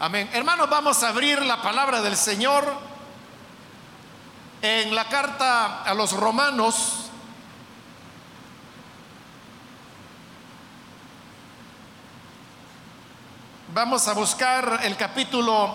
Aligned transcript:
Amén. 0.00 0.30
Hermanos, 0.32 0.70
vamos 0.70 1.02
a 1.02 1.08
abrir 1.08 1.44
la 1.44 1.60
palabra 1.60 2.00
del 2.00 2.16
Señor 2.16 2.72
en 4.62 4.94
la 4.94 5.08
carta 5.08 5.82
a 5.82 5.92
los 5.92 6.12
romanos. 6.12 7.10
Vamos 13.74 14.06
a 14.06 14.12
buscar 14.12 14.82
el 14.84 14.96
capítulo 14.96 15.74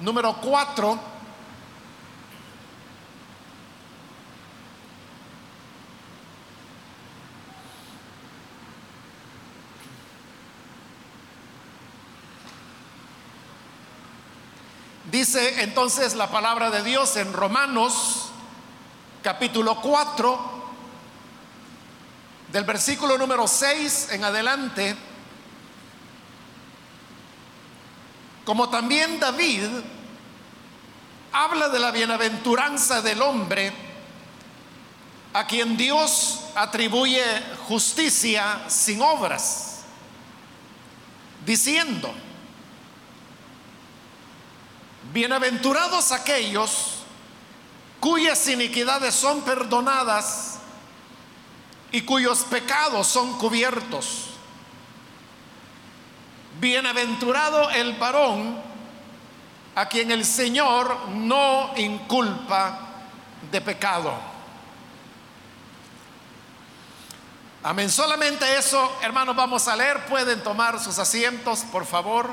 número 0.00 0.34
4. 0.34 1.15
Dice 15.16 15.62
entonces 15.62 16.14
la 16.14 16.30
palabra 16.30 16.68
de 16.68 16.82
Dios 16.82 17.16
en 17.16 17.32
Romanos 17.32 18.28
capítulo 19.22 19.80
4, 19.80 20.38
del 22.52 22.64
versículo 22.64 23.16
número 23.16 23.48
6 23.48 24.08
en 24.10 24.24
adelante, 24.24 24.94
como 28.44 28.68
también 28.68 29.18
David 29.18 29.64
habla 31.32 31.70
de 31.70 31.78
la 31.78 31.92
bienaventuranza 31.92 33.00
del 33.00 33.22
hombre 33.22 33.72
a 35.32 35.46
quien 35.46 35.78
Dios 35.78 36.40
atribuye 36.54 37.24
justicia 37.66 38.64
sin 38.68 39.00
obras, 39.00 39.78
diciendo, 41.46 42.14
Bienaventurados 45.16 46.12
aquellos 46.12 46.98
cuyas 48.00 48.46
iniquidades 48.48 49.14
son 49.14 49.40
perdonadas 49.40 50.58
y 51.90 52.02
cuyos 52.02 52.40
pecados 52.40 53.06
son 53.06 53.38
cubiertos. 53.38 54.26
Bienaventurado 56.60 57.70
el 57.70 57.94
varón 57.94 58.60
a 59.74 59.88
quien 59.88 60.10
el 60.10 60.22
Señor 60.22 61.08
no 61.08 61.70
inculpa 61.78 62.78
de 63.50 63.62
pecado. 63.62 64.12
Amén. 67.62 67.88
Solamente 67.90 68.44
eso, 68.58 68.98
hermanos, 69.00 69.34
vamos 69.34 69.66
a 69.66 69.76
leer. 69.76 70.04
Pueden 70.04 70.42
tomar 70.42 70.78
sus 70.78 70.98
asientos, 70.98 71.60
por 71.72 71.86
favor. 71.86 72.28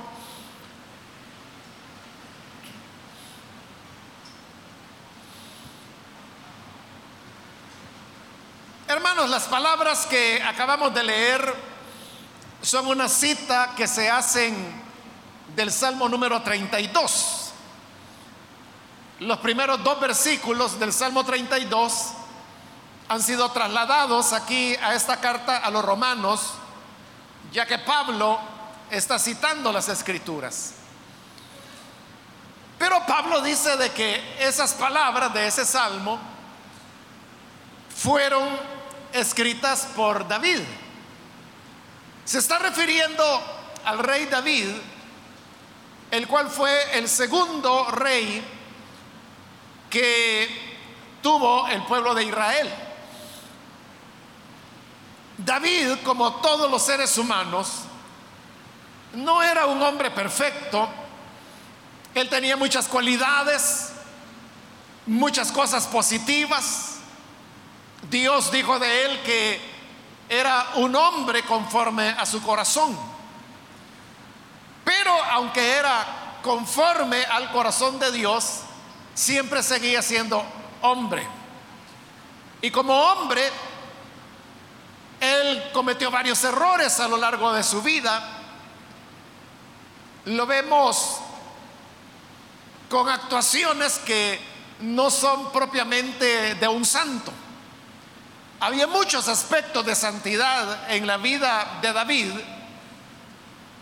Hermanos, 8.93 9.27
las 9.27 9.45
palabras 9.45 10.05
que 10.05 10.39
acabamos 10.43 10.93
de 10.93 11.01
leer 11.01 11.55
son 12.61 12.85
una 12.85 13.09
cita 13.09 13.73
que 13.75 13.87
se 13.87 14.07
hacen 14.07 14.55
del 15.55 15.71
Salmo 15.71 16.07
número 16.07 16.43
32. 16.43 17.53
Los 19.21 19.39
primeros 19.39 19.83
dos 19.83 19.99
versículos 19.99 20.79
del 20.79 20.93
Salmo 20.93 21.23
32 21.23 22.09
han 23.09 23.23
sido 23.23 23.49
trasladados 23.49 24.31
aquí 24.31 24.75
a 24.75 24.93
esta 24.93 25.19
carta 25.19 25.57
a 25.57 25.71
los 25.71 25.83
romanos, 25.83 26.51
ya 27.51 27.65
que 27.65 27.79
Pablo 27.79 28.37
está 28.91 29.17
citando 29.17 29.71
las 29.71 29.89
escrituras. 29.89 30.75
Pero 32.77 33.03
Pablo 33.07 33.41
dice 33.41 33.75
de 33.75 33.91
que 33.91 34.37
esas 34.39 34.75
palabras 34.75 35.33
de 35.33 35.47
ese 35.47 35.65
salmo 35.65 36.19
fueron 37.97 38.72
escritas 39.13 39.87
por 39.95 40.27
David. 40.27 40.59
Se 42.25 42.39
está 42.39 42.59
refiriendo 42.59 43.23
al 43.85 43.99
rey 43.99 44.25
David, 44.25 44.69
el 46.11 46.27
cual 46.27 46.49
fue 46.49 46.97
el 46.97 47.07
segundo 47.07 47.91
rey 47.91 48.43
que 49.89 50.77
tuvo 51.21 51.67
el 51.67 51.83
pueblo 51.83 52.13
de 52.13 52.23
Israel. 52.23 52.69
David, 55.37 55.97
como 56.03 56.35
todos 56.35 56.69
los 56.69 56.83
seres 56.83 57.17
humanos, 57.17 57.83
no 59.13 59.41
era 59.41 59.65
un 59.65 59.81
hombre 59.81 60.11
perfecto. 60.11 60.87
Él 62.13 62.29
tenía 62.29 62.55
muchas 62.55 62.87
cualidades, 62.87 63.91
muchas 65.05 65.51
cosas 65.51 65.87
positivas, 65.87 66.92
Dios 68.13 68.51
dijo 68.51 68.77
de 68.77 69.05
él 69.05 69.21
que 69.23 69.59
era 70.29 70.73
un 70.75 70.95
hombre 70.95 71.41
conforme 71.41 72.09
a 72.09 72.27
su 72.27 72.43
corazón. 72.43 72.95
Pero 74.85 75.11
aunque 75.31 75.71
era 75.71 76.37
conforme 76.43 77.23
al 77.23 77.51
corazón 77.51 77.97
de 77.97 78.11
Dios, 78.11 78.59
siempre 79.15 79.63
seguía 79.63 80.03
siendo 80.03 80.45
hombre. 80.83 81.27
Y 82.61 82.69
como 82.69 82.93
hombre, 82.93 83.49
él 85.19 85.71
cometió 85.73 86.11
varios 86.11 86.43
errores 86.43 86.99
a 86.99 87.07
lo 87.07 87.17
largo 87.17 87.51
de 87.51 87.63
su 87.63 87.81
vida. 87.81 88.21
Lo 90.25 90.45
vemos 90.45 91.17
con 92.91 93.09
actuaciones 93.09 93.97
que 94.05 94.39
no 94.81 95.09
son 95.09 95.51
propiamente 95.51 96.53
de 96.53 96.67
un 96.67 96.85
santo. 96.85 97.33
Había 98.63 98.87
muchos 98.87 99.27
aspectos 99.27 99.85
de 99.85 99.93
santidad 99.93 100.89
en 100.89 101.05
la 101.05 101.17
vida 101.17 101.79
de 101.81 101.91
David, 101.91 102.31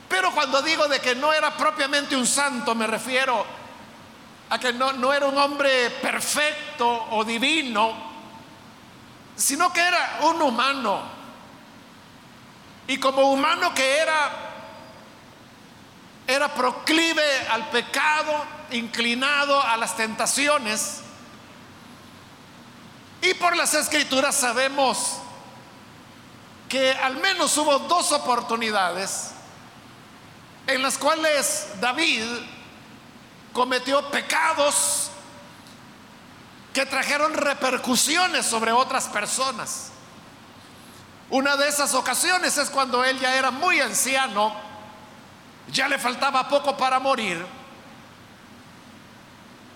pero 0.10 0.32
cuando 0.32 0.60
digo 0.64 0.88
de 0.88 1.00
que 1.00 1.14
no 1.14 1.32
era 1.32 1.56
propiamente 1.56 2.16
un 2.16 2.26
santo, 2.26 2.74
me 2.74 2.88
refiero 2.88 3.46
a 4.50 4.58
que 4.58 4.74
no, 4.74 5.14
era 5.14 5.28
un 5.28 5.38
hombre 5.38 5.92
perfecto 6.02 7.10
o 7.12 7.24
divino, 7.24 7.94
sino 9.36 9.72
que 9.72 9.82
era 9.82 10.18
un 10.22 10.42
humano. 10.42 11.04
Y 12.88 12.98
como 12.98 13.32
humano 13.32 13.76
que 13.76 14.00
era, 14.00 14.32
era 16.26 16.52
proclive 16.56 17.48
al 17.52 17.70
pecado, 17.70 18.34
inclinado 18.72 19.62
a 19.62 19.78
las 19.78 19.96
tentaciones. 19.96 21.04
Y 23.22 23.34
por 23.36 23.56
las 23.56 23.74
escrituras 23.74 24.36
sabemos 24.36 25.18
que 26.68 26.92
al 26.92 27.18
menos 27.18 27.56
hubo 27.58 27.80
dos 27.80 28.12
oportunidades 28.12 29.32
en 30.66 30.82
las 30.82 30.98
cuales 30.98 31.68
David 31.80 32.26
cometió 33.54 34.10
pecados 34.10 35.10
que 36.74 36.86
trajeron 36.86 37.34
repercusiones 37.34 38.46
sobre 38.46 38.72
otras 38.72 39.08
personas. 39.08 39.92
Una 41.30 41.56
de 41.58 41.68
esas 41.68 41.94
ocasiones 41.94 42.58
es 42.58 42.70
cuando 42.70 43.04
él 43.04 43.20
ya 43.20 43.36
era 43.36 43.52
muy 43.52 43.80
anciano, 43.80 44.56
ya 45.72 45.88
le 45.88 45.98
faltaba 45.98 46.48
poco 46.48 46.76
para 46.76 47.00
morir, 47.00 47.46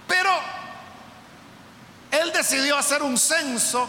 pero 0.08 0.32
él 2.22 2.32
decidió 2.32 2.78
hacer 2.78 3.04
un 3.04 3.18
censo 3.18 3.88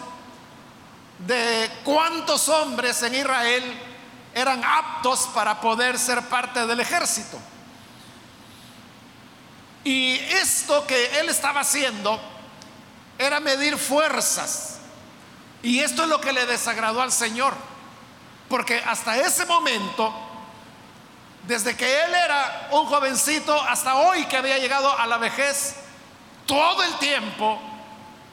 de 1.19 1.71
cuántos 1.85 2.49
hombres 2.49 3.03
en 3.03 3.15
Israel 3.15 3.65
eran 4.35 4.63
aptos 4.65 5.29
para 5.35 5.61
poder 5.61 5.99
ser 5.99 6.23
parte 6.29 6.67
del 6.67 6.81
ejército. 6.81 7.39
Y 9.83 10.17
esto 10.17 10.87
que 10.87 11.21
él 11.21 11.29
estaba 11.29 11.61
haciendo 11.61 12.21
era 13.19 13.41
medir 13.41 13.79
fuerzas. 13.79 14.79
Y 15.63 15.81
esto 15.81 16.03
es 16.03 16.09
lo 16.09 16.21
que 16.21 16.33
le 16.33 16.45
desagradó 16.45 17.01
al 17.01 17.13
Señor. 17.13 17.55
Porque 18.49 18.83
hasta 18.85 19.17
ese 19.17 19.47
momento, 19.47 20.13
desde 21.47 21.77
que 21.77 22.05
él 22.05 22.15
era 22.15 22.69
un 22.73 22.87
jovencito 22.87 23.59
hasta 23.63 23.97
hoy 23.97 24.27
que 24.27 24.37
había 24.37 24.59
llegado 24.59 24.97
a 24.99 25.07
la 25.07 25.17
vejez, 25.19 25.77
todo 26.47 26.83
el 26.83 26.95
tiempo 26.99 27.61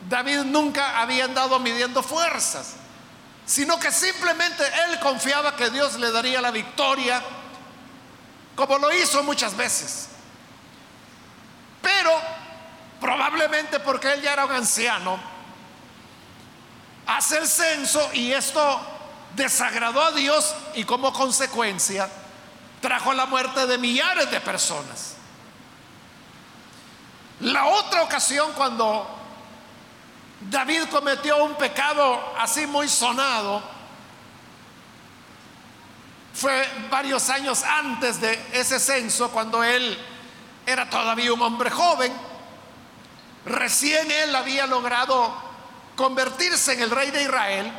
David 0.09 0.39
nunca 0.45 1.01
había 1.01 1.25
andado 1.25 1.59
midiendo 1.59 2.03
fuerzas, 2.03 2.73
sino 3.45 3.79
que 3.79 3.91
simplemente 3.91 4.63
él 4.85 4.99
confiaba 4.99 5.55
que 5.55 5.69
Dios 5.69 5.95
le 5.95 6.11
daría 6.11 6.41
la 6.41 6.51
victoria, 6.51 7.21
como 8.55 8.77
lo 8.77 8.91
hizo 8.93 9.23
muchas 9.23 9.55
veces. 9.55 10.09
Pero 11.81 12.11
probablemente 12.99 13.79
porque 13.79 14.13
él 14.13 14.21
ya 14.21 14.33
era 14.33 14.45
un 14.45 14.51
anciano, 14.53 15.19
hace 17.05 17.37
el 17.37 17.47
censo 17.47 18.09
y 18.13 18.31
esto 18.31 18.81
desagradó 19.35 20.03
a 20.03 20.11
Dios 20.11 20.55
y 20.75 20.83
como 20.83 21.11
consecuencia 21.11 22.09
trajo 22.81 23.13
la 23.13 23.25
muerte 23.25 23.65
de 23.65 23.77
millares 23.77 24.29
de 24.29 24.39
personas. 24.41 25.15
La 27.39 27.65
otra 27.65 28.03
ocasión 28.03 28.51
cuando 28.53 29.22
David 30.49 30.83
cometió 30.91 31.43
un 31.43 31.55
pecado 31.55 32.33
así 32.37 32.65
muy 32.67 32.87
sonado 32.87 33.73
fue 36.33 36.67
varios 36.89 37.29
años 37.29 37.63
antes 37.63 38.19
de 38.19 38.33
ese 38.53 38.79
censo, 38.79 39.29
cuando 39.29 39.63
él 39.63 39.97
era 40.65 40.89
todavía 40.89 41.31
un 41.31 41.41
hombre 41.41 41.69
joven. 41.69 42.11
Recién 43.45 44.09
él 44.09 44.35
había 44.35 44.65
logrado 44.65 45.33
convertirse 45.95 46.73
en 46.73 46.81
el 46.81 46.89
rey 46.89 47.11
de 47.11 47.23
Israel, 47.23 47.71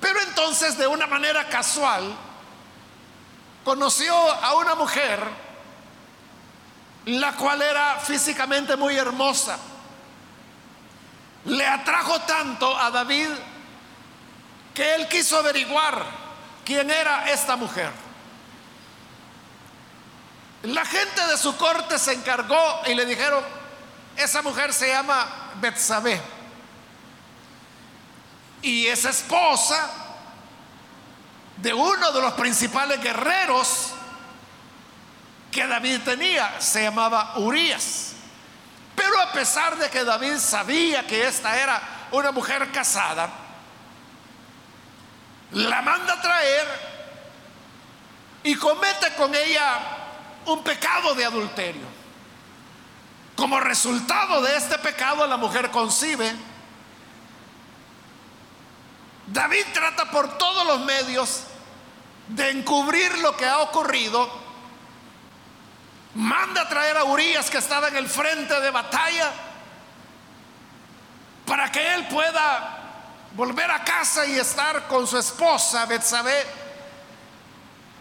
pero 0.00 0.20
entonces 0.20 0.76
de 0.76 0.86
una 0.86 1.06
manera 1.06 1.48
casual 1.48 2.12
conoció 3.62 4.14
a 4.14 4.54
una 4.54 4.74
mujer 4.74 5.20
la 7.04 7.32
cual 7.36 7.62
era 7.62 8.00
físicamente 8.00 8.74
muy 8.76 8.96
hermosa. 8.96 9.58
Le 11.44 11.66
atrajo 11.66 12.20
tanto 12.20 12.76
a 12.76 12.90
David 12.90 13.30
que 14.74 14.94
él 14.94 15.08
quiso 15.08 15.38
averiguar 15.38 16.04
quién 16.64 16.90
era 16.90 17.30
esta 17.30 17.56
mujer. 17.56 17.90
La 20.62 20.84
gente 20.84 21.26
de 21.26 21.38
su 21.38 21.56
corte 21.56 21.98
se 21.98 22.12
encargó 22.12 22.82
y 22.86 22.94
le 22.94 23.06
dijeron, 23.06 23.42
esa 24.16 24.42
mujer 24.42 24.72
se 24.72 24.88
llama 24.88 25.26
Betsabé 25.60 26.20
y 28.62 28.86
es 28.86 29.04
esposa 29.04 29.90
de 31.56 31.72
uno 31.72 32.12
de 32.12 32.20
los 32.20 32.32
principales 32.34 33.00
guerreros 33.00 33.92
que 35.50 35.66
David 35.66 36.00
tenía, 36.04 36.60
se 36.60 36.82
llamaba 36.82 37.38
Urias. 37.38 38.09
Pero 39.00 39.18
a 39.18 39.32
pesar 39.32 39.78
de 39.78 39.88
que 39.88 40.04
David 40.04 40.36
sabía 40.36 41.06
que 41.06 41.26
esta 41.26 41.58
era 41.58 41.80
una 42.10 42.32
mujer 42.32 42.70
casada, 42.70 43.30
la 45.52 45.80
manda 45.80 46.12
a 46.12 46.20
traer 46.20 46.66
y 48.42 48.54
comete 48.56 49.14
con 49.16 49.34
ella 49.34 49.78
un 50.44 50.62
pecado 50.62 51.14
de 51.14 51.24
adulterio. 51.24 51.86
Como 53.36 53.58
resultado 53.58 54.42
de 54.42 54.54
este 54.54 54.76
pecado, 54.76 55.26
la 55.26 55.38
mujer 55.38 55.70
concibe. 55.70 56.34
David 59.28 59.64
trata 59.72 60.10
por 60.10 60.36
todos 60.36 60.66
los 60.66 60.80
medios 60.80 61.44
de 62.28 62.50
encubrir 62.50 63.16
lo 63.20 63.34
que 63.34 63.46
ha 63.46 63.60
ocurrido. 63.60 64.39
Manda 66.14 66.62
a 66.62 66.68
traer 66.68 66.96
a 66.96 67.04
Urias 67.04 67.50
que 67.50 67.58
estaba 67.58 67.88
en 67.88 67.96
el 67.96 68.08
frente 68.08 68.60
de 68.60 68.70
batalla 68.70 69.30
para 71.46 71.70
que 71.70 71.94
él 71.94 72.06
pueda 72.08 72.78
volver 73.32 73.70
a 73.70 73.84
casa 73.84 74.26
y 74.26 74.38
estar 74.38 74.88
con 74.88 75.06
su 75.06 75.18
esposa 75.18 75.86
Betsabé 75.86 76.46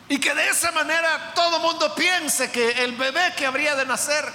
y 0.07 0.19
que 0.19 0.33
de 0.33 0.49
esa 0.49 0.71
manera 0.71 1.33
todo 1.35 1.59
mundo 1.59 1.93
piense 1.93 2.51
que 2.51 2.83
el 2.83 2.95
bebé 2.95 3.33
que 3.37 3.45
habría 3.45 3.75
de 3.75 3.85
nacer 3.85 4.25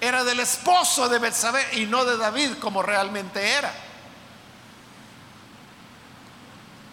era 0.00 0.24
del 0.24 0.40
esposo 0.40 1.08
de 1.08 1.18
Betsabé 1.18 1.62
y 1.74 1.86
no 1.86 2.06
de 2.06 2.16
David 2.16 2.54
como 2.58 2.82
realmente 2.82 3.52
era. 3.52 3.72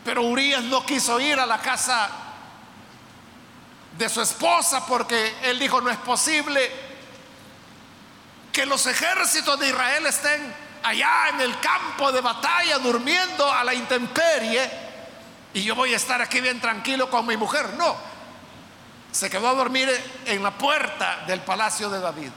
Pero 0.04 0.24
Urias 0.24 0.64
no 0.64 0.86
quiso 0.86 1.20
ir 1.22 1.40
a 1.40 1.46
la 1.46 1.60
casa 1.60 2.10
de 3.98 4.10
su 4.10 4.22
esposa 4.22 4.86
porque 4.86 5.36
él 5.44 5.60
dijo 5.60 5.82
no 5.82 5.90
es 5.90 5.98
posible 5.98 6.72
que 8.52 8.66
los 8.66 8.86
ejércitos 8.86 9.60
de 9.60 9.70
Israel 9.70 10.06
estén 10.06 10.54
allá 10.84 11.30
en 11.30 11.42
el 11.42 11.60
campo 11.60 12.12
de 12.12 12.22
batalla 12.22 12.80
durmiendo 12.80 13.52
a 13.52 13.64
la 13.64 13.74
intemperie 13.74 14.70
y 15.54 15.64
yo 15.64 15.76
voy 15.76 15.94
a 15.94 15.98
estar 15.98 16.22
aquí 16.22 16.42
bien 16.42 16.60
tranquilo 16.60 17.10
con 17.10 17.26
mi 17.26 17.38
mujer. 17.38 17.74
No, 17.74 17.96
se 19.12 19.30
quedó 19.30 19.50
a 19.50 19.54
dormir 19.54 19.90
en 20.26 20.42
la 20.42 20.52
puerta 20.52 21.24
del 21.28 21.42
palacio 21.42 21.90
de 21.90 22.00
David. 22.00 22.32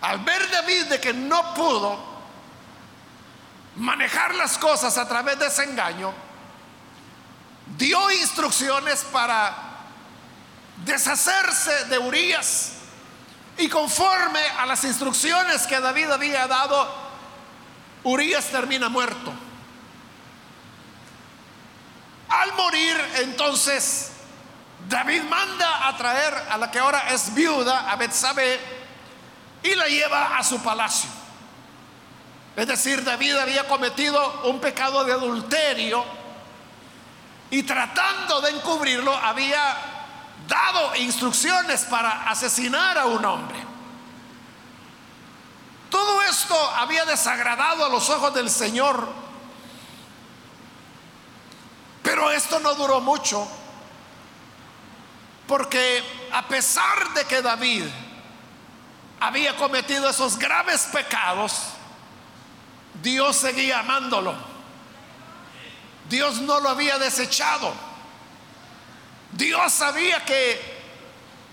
Al 0.00 0.18
ver 0.20 0.50
David 0.50 0.84
de 0.84 1.00
que 1.00 1.12
no 1.12 1.54
pudo 1.54 2.12
manejar 3.76 4.34
las 4.34 4.58
cosas 4.58 4.96
a 4.98 5.08
través 5.08 5.38
de 5.38 5.46
ese 5.46 5.64
engaño, 5.64 6.12
dio 7.76 8.10
instrucciones 8.10 9.04
para 9.12 9.71
deshacerse 10.84 11.86
de 11.86 11.98
Urias. 11.98 12.72
Y 13.58 13.68
conforme 13.68 14.40
a 14.58 14.66
las 14.66 14.82
instrucciones 14.84 15.66
que 15.66 15.78
David 15.80 16.10
había 16.10 16.46
dado, 16.46 16.88
Urias 18.04 18.46
termina 18.46 18.88
muerto. 18.88 19.32
Al 22.28 22.52
morir, 22.54 22.96
entonces, 23.16 24.12
David 24.88 25.22
manda 25.24 25.86
a 25.86 25.96
traer 25.96 26.34
a 26.50 26.56
la 26.56 26.70
que 26.70 26.78
ahora 26.78 27.10
es 27.10 27.34
viuda, 27.34 27.90
a 27.90 27.96
Betsabé, 27.96 28.58
y 29.62 29.74
la 29.74 29.86
lleva 29.86 30.38
a 30.38 30.42
su 30.42 30.60
palacio. 30.62 31.10
Es 32.56 32.66
decir, 32.66 33.04
David 33.04 33.36
había 33.36 33.68
cometido 33.68 34.42
un 34.44 34.60
pecado 34.60 35.04
de 35.04 35.12
adulterio 35.12 36.04
y 37.50 37.62
tratando 37.62 38.40
de 38.40 38.50
encubrirlo 38.50 39.14
había 39.14 39.91
dado 40.46 40.96
instrucciones 40.96 41.82
para 41.82 42.30
asesinar 42.30 42.98
a 42.98 43.06
un 43.06 43.24
hombre. 43.24 43.72
Todo 45.90 46.22
esto 46.22 46.56
había 46.76 47.04
desagradado 47.04 47.84
a 47.84 47.88
los 47.88 48.08
ojos 48.08 48.32
del 48.32 48.48
Señor, 48.48 49.08
pero 52.02 52.30
esto 52.30 52.58
no 52.60 52.74
duró 52.74 53.00
mucho, 53.00 53.46
porque 55.46 56.02
a 56.32 56.48
pesar 56.48 57.12
de 57.12 57.24
que 57.26 57.42
David 57.42 57.84
había 59.20 59.54
cometido 59.56 60.08
esos 60.08 60.38
graves 60.38 60.88
pecados, 60.92 61.64
Dios 63.02 63.36
seguía 63.36 63.80
amándolo. 63.80 64.34
Dios 66.08 66.40
no 66.40 66.58
lo 66.60 66.70
había 66.70 66.98
desechado. 66.98 67.91
Dios 69.42 69.72
sabía 69.72 70.24
que 70.24 70.82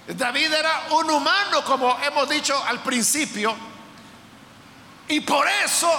David 0.09 0.53
era 0.53 0.83
un 0.91 1.09
humano, 1.09 1.63
como 1.65 1.97
hemos 2.03 2.29
dicho 2.29 2.63
al 2.63 2.83
principio, 2.83 3.55
y 5.07 5.21
por 5.21 5.47
eso 5.47 5.91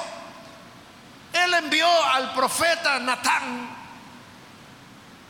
él 1.33 1.53
envió 1.55 1.89
al 2.07 2.33
profeta 2.33 3.01
Natán 3.01 3.77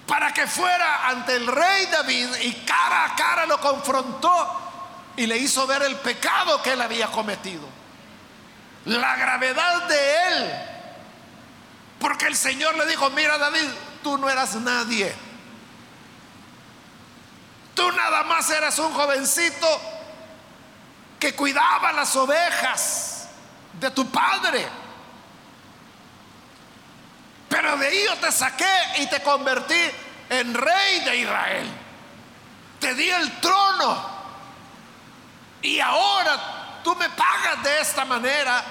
para 0.06 0.34
que 0.34 0.46
fuera 0.46 1.08
ante 1.08 1.36
el 1.36 1.46
rey 1.46 1.86
David 1.86 2.28
y 2.42 2.52
cara 2.66 3.06
a 3.06 3.16
cara 3.16 3.46
lo 3.46 3.58
confrontó 3.58 5.12
y 5.16 5.26
le 5.26 5.38
hizo 5.38 5.66
ver 5.66 5.82
el 5.84 5.96
pecado 5.96 6.60
que 6.62 6.72
él 6.72 6.82
había 6.82 7.06
cometido, 7.06 7.66
la 8.84 9.16
gravedad 9.16 9.84
de 9.84 10.26
él, 10.26 10.52
porque 11.98 12.26
el 12.26 12.36
Señor 12.36 12.76
le 12.76 12.84
dijo, 12.84 13.08
mira 13.08 13.38
David, 13.38 13.66
tú 14.02 14.18
no 14.18 14.28
eras 14.28 14.56
nadie, 14.56 15.29
tú 17.80 17.90
nada 17.92 18.24
más 18.24 18.50
eras 18.50 18.78
un 18.78 18.92
jovencito 18.92 19.66
que 21.18 21.34
cuidaba 21.34 21.92
las 21.92 22.14
ovejas 22.14 23.28
de 23.72 23.90
tu 23.90 24.06
padre. 24.10 24.68
Pero 27.48 27.78
de 27.78 27.86
ahí 27.86 28.04
yo 28.04 28.16
te 28.16 28.30
saqué 28.30 28.74
y 28.98 29.06
te 29.06 29.22
convertí 29.22 29.80
en 30.28 30.52
rey 30.52 31.00
de 31.00 31.16
Israel. 31.16 31.70
Te 32.78 32.94
di 32.94 33.08
el 33.08 33.40
trono 33.40 34.10
y 35.62 35.80
ahora 35.80 36.80
tú 36.84 36.94
me 36.96 37.08
pagas 37.08 37.62
de 37.62 37.80
esta 37.80 38.04
manera, 38.04 38.62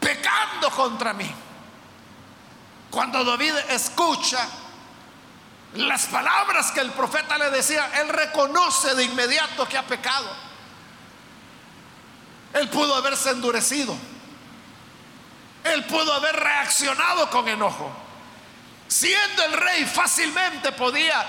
pecando 0.00 0.70
contra 0.70 1.12
mí. 1.12 1.30
Cuando 2.90 3.22
David 3.22 3.54
escucha 3.68 4.48
las 5.74 6.06
palabras 6.06 6.72
que 6.72 6.80
el 6.80 6.90
profeta 6.92 7.36
le 7.38 7.50
decía, 7.50 7.90
él 8.00 8.08
reconoce 8.08 8.94
de 8.94 9.04
inmediato 9.04 9.68
que 9.68 9.76
ha 9.76 9.86
pecado. 9.86 10.28
Él 12.54 12.68
pudo 12.68 12.94
haberse 12.94 13.30
endurecido. 13.30 13.96
Él 15.64 15.84
pudo 15.84 16.12
haber 16.14 16.34
reaccionado 16.34 17.28
con 17.30 17.48
enojo. 17.48 17.90
Siendo 18.86 19.44
el 19.44 19.52
rey 19.52 19.84
fácilmente 19.84 20.72
podía 20.72 21.24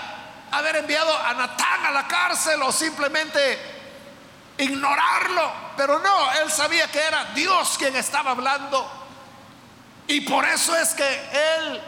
haber 0.51 0.77
enviado 0.77 1.15
a 1.17 1.33
Natán 1.33 1.85
a 1.85 1.91
la 1.91 2.07
cárcel 2.07 2.61
o 2.61 2.71
simplemente 2.71 3.77
ignorarlo, 4.57 5.51
pero 5.75 5.99
no, 5.99 6.31
él 6.41 6.51
sabía 6.51 6.89
que 6.89 6.99
era 6.99 7.25
Dios 7.35 7.75
quien 7.77 7.95
estaba 7.95 8.31
hablando. 8.31 8.89
Y 10.07 10.21
por 10.21 10.45
eso 10.45 10.75
es 10.75 10.93
que 10.93 11.29
él 11.31 11.81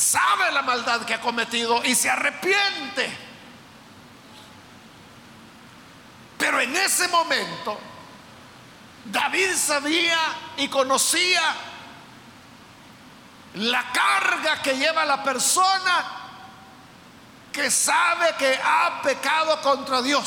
sabe 0.00 0.50
la 0.50 0.62
maldad 0.62 1.04
que 1.04 1.12
ha 1.12 1.20
cometido 1.20 1.84
y 1.84 1.94
se 1.94 2.08
arrepiente. 2.08 3.12
Pero 6.38 6.58
en 6.58 6.74
ese 6.74 7.06
momento, 7.08 7.78
David 9.04 9.54
sabía 9.56 10.18
y 10.56 10.68
conocía 10.68 11.42
la 13.54 13.92
carga 13.92 14.62
que 14.62 14.78
lleva 14.78 15.04
la 15.04 15.22
persona 15.22 16.06
que 17.52 17.70
sabe 17.70 18.34
que 18.38 18.58
ha 18.62 19.02
pecado 19.02 19.60
contra 19.60 20.00
Dios. 20.00 20.26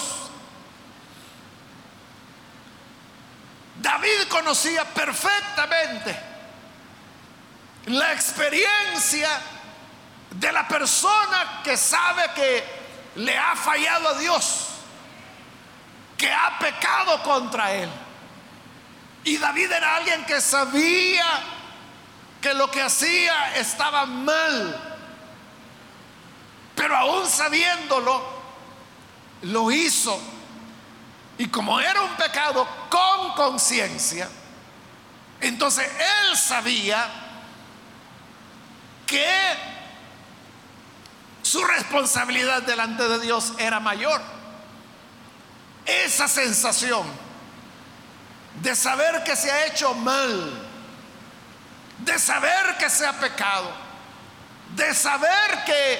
David 3.82 4.28
conocía 4.30 4.86
perfectamente 4.86 6.16
la 7.88 8.14
experiencia 8.14 9.30
de 10.34 10.52
la 10.52 10.68
persona 10.68 11.62
que 11.64 11.78
sabe 11.78 12.32
que 12.36 12.64
le 13.16 13.38
ha 13.38 13.56
fallado 13.56 14.10
a 14.10 14.14
Dios, 14.16 14.68
que 16.18 16.32
ha 16.32 16.58
pecado 16.60 17.22
contra 17.24 17.74
él. 17.74 17.90
Y 19.24 19.38
David 19.38 19.72
era 19.72 19.96
alguien 19.98 20.26
que 20.26 20.42
sabía 20.42 21.26
que 22.42 22.54
lo 22.54 22.70
que 22.70 22.82
hacía 22.82 23.56
estaba 23.56 24.06
mal, 24.06 24.98
pero 26.76 26.98
aún 26.98 27.28
sabiéndolo, 27.28 28.22
lo 29.44 29.72
hizo. 29.72 30.20
Y 31.38 31.48
como 31.48 31.80
era 31.80 32.02
un 32.02 32.16
pecado 32.16 32.68
con 32.90 33.34
conciencia, 33.34 34.30
entonces 35.40 35.90
él 35.90 36.38
sabía 36.38 37.08
que 39.06 39.73
su 41.54 41.64
responsabilidad 41.64 42.64
delante 42.64 43.08
de 43.08 43.20
Dios 43.20 43.54
era 43.60 43.80
mayor. 43.80 44.20
Esa 45.86 46.28
sensación 46.28 47.06
de 48.60 48.76
saber 48.76 49.24
que 49.24 49.36
se 49.36 49.52
ha 49.52 49.68
hecho 49.68 49.94
mal, 49.94 50.52
de 52.00 52.18
saber 52.18 52.76
que 52.80 52.90
se 52.90 53.06
ha 53.06 53.14
pecado, 53.20 53.70
de 54.70 54.96
saber 54.96 55.64
que 55.64 56.00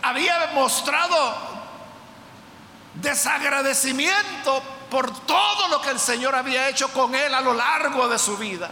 había 0.00 0.52
mostrado 0.54 1.38
desagradecimiento 2.94 4.62
por 4.92 5.26
todo 5.26 5.66
lo 5.70 5.80
que 5.82 5.90
el 5.90 5.98
Señor 5.98 6.36
había 6.36 6.68
hecho 6.68 6.88
con 6.92 7.16
él 7.16 7.34
a 7.34 7.40
lo 7.40 7.52
largo 7.52 8.06
de 8.06 8.18
su 8.20 8.36
vida. 8.36 8.70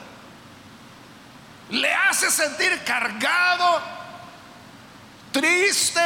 Le 1.70 1.92
hace 1.92 2.30
sentir 2.30 2.84
cargado, 2.84 4.01
triste, 5.32 6.00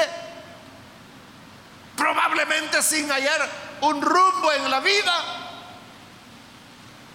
probablemente 1.96 2.82
sin 2.82 3.10
hallar 3.10 3.48
un 3.82 4.00
rumbo 4.00 4.52
en 4.52 4.70
la 4.70 4.80
vida. 4.80 5.14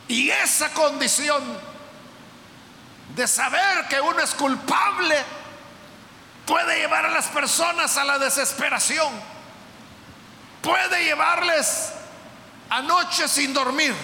Y 0.08 0.30
esa 0.30 0.74
condición 0.74 1.42
de 3.16 3.28
saber 3.28 3.88
que 3.88 4.00
uno 4.02 4.20
es 4.20 4.34
culpable 4.34 5.24
puede 6.46 6.80
llevar 6.80 7.06
a 7.06 7.10
las 7.10 7.28
personas 7.28 7.96
a 7.98 8.04
la 8.04 8.20
desesperación, 8.20 9.10
puede 10.62 11.06
llevarles 11.06 11.94
a 12.70 12.82
noches 12.82 13.32
sin 13.32 13.54
dormir, 13.54 13.96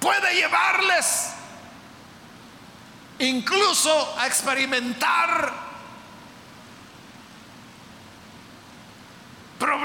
puede 0.00 0.34
llevarles 0.34 1.30
incluso 3.18 4.18
a 4.18 4.26
experimentar 4.26 5.65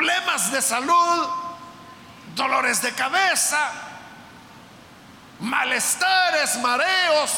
problemas 0.01 0.51
de 0.51 0.63
salud, 0.63 1.29
dolores 2.33 2.81
de 2.81 2.91
cabeza, 2.93 3.71
malestares, 5.41 6.57
mareos, 6.57 7.31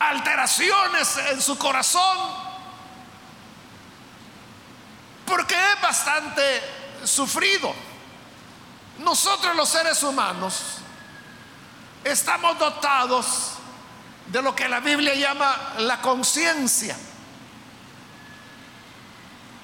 alteraciones 0.00 1.16
en 1.30 1.40
su 1.40 1.56
corazón, 1.56 2.18
porque 5.24 5.54
es 5.54 5.80
bastante 5.80 6.62
sufrido. 7.04 7.72
Nosotros 8.98 9.54
los 9.54 9.68
seres 9.68 10.02
humanos 10.02 10.78
estamos 12.02 12.58
dotados 12.58 13.52
de 14.26 14.42
lo 14.42 14.52
que 14.56 14.68
la 14.68 14.80
Biblia 14.80 15.14
llama 15.14 15.74
la 15.78 16.00
conciencia. 16.00 16.96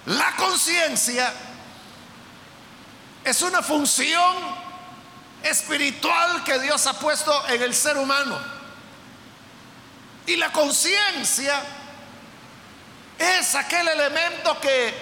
La 0.07 0.37
conciencia 0.37 1.35
es 3.27 3.43
una 3.43 3.61
función 3.61 4.37
espiritual 5.43 6.45
que 6.45 6.61
Dios 6.61 6.87
ha 6.87 6.93
puesto 6.93 7.49
en 7.49 7.61
el 7.61 7.75
ser 7.75 7.97
humano. 7.97 8.39
Y 10.27 10.37
la 10.37 10.53
conciencia 10.53 11.61
es 13.19 13.53
aquel 13.57 13.89
elemento 13.89 14.61
que 14.61 14.95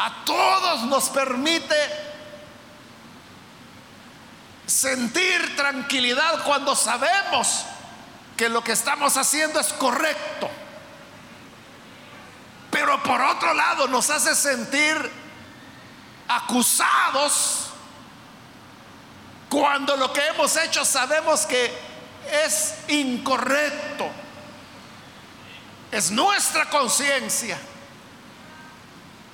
a 0.00 0.24
todos 0.24 0.82
nos 0.82 1.08
permite 1.10 1.76
sentir 4.66 5.54
tranquilidad 5.54 6.42
cuando 6.42 6.74
sabemos 6.74 7.66
que 8.36 8.48
lo 8.48 8.64
que 8.64 8.72
estamos 8.72 9.16
haciendo 9.16 9.60
es 9.60 9.72
correcto. 9.74 10.50
Pero 12.72 13.00
por 13.04 13.22
otro 13.22 13.54
lado 13.54 13.86
nos 13.86 14.10
hace 14.10 14.34
sentir 14.34 15.23
acusados 16.28 17.70
cuando 19.48 19.96
lo 19.96 20.12
que 20.12 20.26
hemos 20.26 20.56
hecho 20.56 20.84
sabemos 20.84 21.46
que 21.46 21.72
es 22.44 22.74
incorrecto. 22.88 24.10
Es 25.92 26.10
nuestra 26.10 26.68
conciencia 26.68 27.56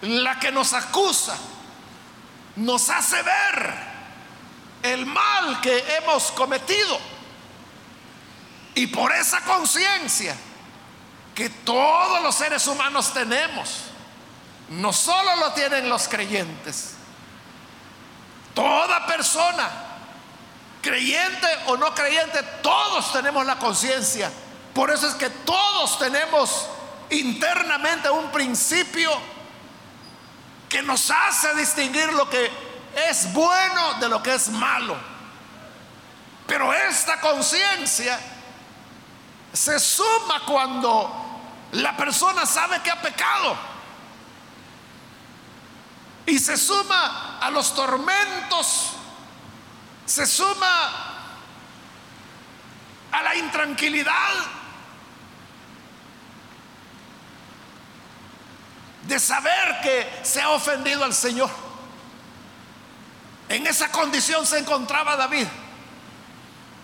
la 0.02 0.38
que 0.38 0.52
nos 0.52 0.72
acusa, 0.72 1.36
nos 2.56 2.90
hace 2.90 3.22
ver 3.22 3.74
el 4.82 5.06
mal 5.06 5.60
que 5.60 5.78
hemos 5.96 6.30
cometido. 6.32 6.98
Y 8.74 8.86
por 8.88 9.12
esa 9.12 9.40
conciencia 9.40 10.36
que 11.34 11.48
todos 11.48 12.22
los 12.22 12.34
seres 12.34 12.66
humanos 12.66 13.12
tenemos, 13.12 13.89
no 14.70 14.92
solo 14.92 15.36
lo 15.36 15.52
tienen 15.52 15.88
los 15.88 16.08
creyentes, 16.08 16.94
toda 18.54 19.06
persona, 19.06 19.68
creyente 20.82 21.46
o 21.66 21.76
no 21.76 21.94
creyente, 21.94 22.42
todos 22.62 23.12
tenemos 23.12 23.44
la 23.46 23.56
conciencia 23.56 24.30
por 24.74 24.90
eso 24.90 25.08
es 25.08 25.14
que 25.14 25.30
todos 25.30 25.98
tenemos 25.98 26.68
internamente 27.10 28.08
un 28.10 28.30
principio 28.30 29.10
que 30.68 30.82
nos 30.82 31.10
hace 31.10 31.54
distinguir 31.54 32.12
lo 32.12 32.30
que 32.30 32.50
es 33.08 33.32
bueno 33.32 33.94
de 33.94 34.08
lo 34.08 34.22
que 34.22 34.34
es 34.34 34.48
malo. 34.48 34.96
Pero 36.46 36.72
esta 36.72 37.20
conciencia 37.20 38.18
se 39.52 39.78
suma 39.80 40.44
cuando 40.46 41.12
la 41.72 41.96
persona 41.96 42.46
sabe 42.46 42.80
que 42.80 42.90
ha 42.90 43.02
pecado. 43.02 43.56
Y 46.30 46.38
se 46.38 46.56
suma 46.56 47.40
a 47.40 47.50
los 47.50 47.74
tormentos, 47.74 48.92
se 50.06 50.24
suma 50.24 51.16
a 53.10 53.22
la 53.22 53.34
intranquilidad 53.34 54.30
de 59.08 59.18
saber 59.18 59.80
que 59.82 60.20
se 60.22 60.40
ha 60.40 60.50
ofendido 60.50 61.02
al 61.02 61.14
Señor. 61.14 61.50
En 63.48 63.66
esa 63.66 63.90
condición 63.90 64.46
se 64.46 64.60
encontraba 64.60 65.16
David. 65.16 65.48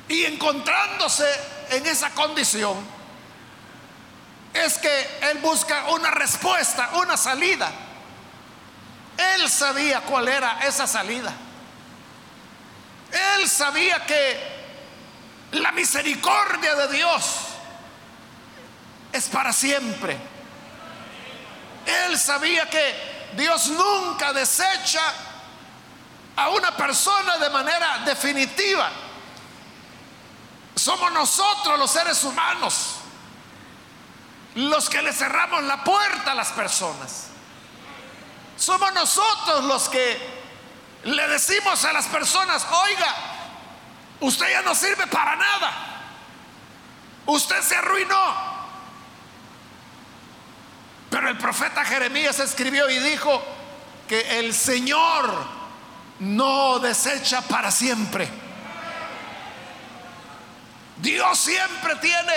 Y 0.09 0.25
encontrándose 0.25 1.25
en 1.71 1.87
esa 1.87 2.11
condición, 2.11 2.77
es 4.53 4.77
que 4.79 5.19
él 5.31 5.39
busca 5.39 5.91
una 5.91 6.11
respuesta, 6.11 6.91
una 6.95 7.17
salida. 7.17 7.86
Él 9.17 9.49
sabía 9.51 10.01
cuál 10.03 10.29
era 10.29 10.61
esa 10.67 10.87
salida. 10.87 11.33
Él 13.39 13.49
sabía 13.49 14.05
que 14.05 14.57
la 15.53 15.73
misericordia 15.73 16.75
de 16.75 16.97
Dios 16.97 17.39
es 19.13 19.29
para 19.29 19.53
siempre 19.53 20.19
él 21.87 22.19
sabía 22.19 22.69
que 22.69 23.31
Dios 23.35 23.69
nunca 23.69 24.33
desecha 24.33 25.03
a 26.35 26.49
una 26.51 26.77
persona 26.77 27.39
de 27.39 27.49
manera 27.49 27.99
definitiva. 28.05 28.91
Somos 30.75 31.13
nosotros 31.13 31.79
los 31.79 31.91
seres 31.91 32.23
humanos 32.25 32.97
los 34.57 34.89
que 34.89 35.03
le 35.03 35.13
cerramos 35.13 35.63
la 35.65 35.85
puerta 35.85 36.33
a 36.33 36.35
las 36.35 36.49
personas. 36.49 37.27
Somos 38.57 38.93
nosotros 38.95 39.65
los 39.65 39.89
que 39.89 40.19
le 41.05 41.29
decimos 41.29 41.85
a 41.85 41.93
las 41.93 42.07
personas, 42.07 42.67
oiga, 42.85 43.15
usted 44.21 44.51
ya 44.51 44.63
no 44.63 44.75
sirve 44.75 45.07
para 45.07 45.37
nada, 45.37 45.73
usted 47.27 47.61
se 47.63 47.77
arruinó. 47.77 48.57
Pero 51.11 51.29
el 51.29 51.39
profeta 51.39 51.85
Jeremías 51.85 52.39
escribió 52.41 52.91
y 52.91 52.99
dijo 52.99 53.43
que 54.09 54.39
el 54.39 54.53
Señor 54.55 55.47
no 56.19 56.79
desecha 56.79 57.43
para 57.43 57.71
siempre. 57.71 58.29
Dios 60.97 61.39
siempre 61.39 61.95
tiene 61.97 62.33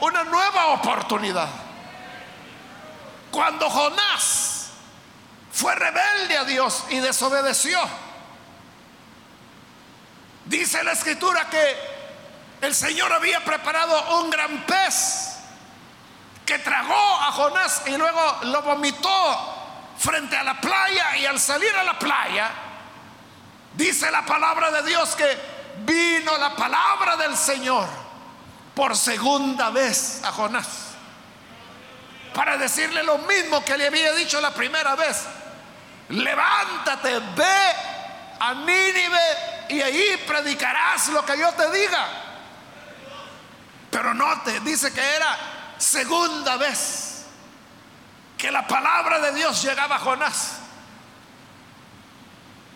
una 0.00 0.24
nueva 0.24 0.66
oportunidad. 0.68 1.48
Cuando 3.30 3.68
Jonás 3.70 4.51
fue 5.52 5.74
rebelde 5.74 6.38
a 6.38 6.44
Dios 6.44 6.84
y 6.88 6.98
desobedeció, 6.98 7.78
dice 10.46 10.82
la 10.82 10.92
escritura 10.92 11.48
que 11.50 11.92
el 12.62 12.74
Señor 12.74 13.12
había 13.12 13.44
preparado 13.44 14.20
un 14.20 14.30
gran 14.30 14.64
pez 14.64 15.36
que 16.46 16.58
tragó 16.58 16.94
a 16.94 17.32
Jonás 17.32 17.82
y 17.86 17.96
luego 17.96 18.38
lo 18.44 18.62
vomitó 18.62 19.92
frente 19.98 20.36
a 20.36 20.42
la 20.42 20.60
playa 20.60 21.16
y 21.18 21.26
al 21.26 21.38
salir 21.38 21.74
a 21.76 21.84
la 21.84 21.98
playa, 21.98 22.50
dice 23.74 24.10
la 24.10 24.24
palabra 24.24 24.70
de 24.70 24.82
Dios 24.88 25.14
que 25.14 25.38
vino 25.84 26.36
la 26.38 26.56
palabra 26.56 27.16
del 27.16 27.36
Señor 27.36 27.86
por 28.74 28.96
segunda 28.96 29.68
vez 29.68 30.22
a 30.24 30.32
Jonás 30.32 30.92
para 32.32 32.56
decirle 32.56 33.02
lo 33.02 33.18
mismo 33.18 33.62
que 33.64 33.76
le 33.76 33.86
había 33.86 34.12
dicho 34.14 34.40
la 34.40 34.52
primera 34.52 34.94
vez. 34.96 35.26
Levántate, 36.08 37.18
ve 37.34 37.72
a 38.38 38.54
Nínive 38.54 39.66
y 39.68 39.80
ahí 39.80 40.22
predicarás 40.26 41.08
lo 41.08 41.24
que 41.24 41.38
yo 41.38 41.52
te 41.52 41.70
diga. 41.70 42.06
Pero 43.90 44.14
note, 44.14 44.60
dice 44.60 44.92
que 44.92 45.00
era 45.00 45.36
segunda 45.78 46.56
vez 46.56 47.26
que 48.36 48.50
la 48.50 48.66
palabra 48.66 49.20
de 49.20 49.32
Dios 49.34 49.62
llegaba 49.62 49.96
a 49.96 49.98
Jonás. 50.00 50.58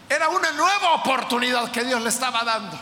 Era 0.09 0.29
una 0.29 0.53
nueva 0.53 0.93
oportunidad 0.93 1.71
que 1.73 1.83
Dios 1.83 2.01
le 2.03 2.11
estaba 2.11 2.45
dando. 2.45 2.79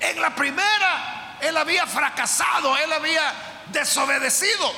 En 0.00 0.20
la 0.20 0.34
primera, 0.34 1.36
él 1.40 1.56
había 1.56 1.86
fracasado, 1.86 2.76
él 2.76 2.92
había 2.92 3.32
desobedecido. 3.68 4.72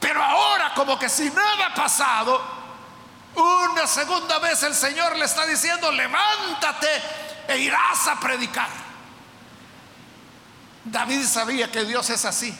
Pero 0.00 0.22
ahora, 0.22 0.74
como 0.74 0.98
que 0.98 1.08
si 1.08 1.30
nada 1.30 1.66
ha 1.66 1.74
pasado, 1.74 2.57
una 3.38 3.86
segunda 3.86 4.38
vez 4.38 4.62
el 4.62 4.74
Señor 4.74 5.16
le 5.16 5.24
está 5.24 5.46
diciendo, 5.46 5.90
levántate 5.92 6.88
e 7.48 7.58
irás 7.58 8.06
a 8.08 8.18
predicar. 8.18 8.68
David 10.84 11.24
sabía 11.24 11.70
que 11.70 11.84
Dios 11.84 12.08
es 12.10 12.24
así. 12.24 12.56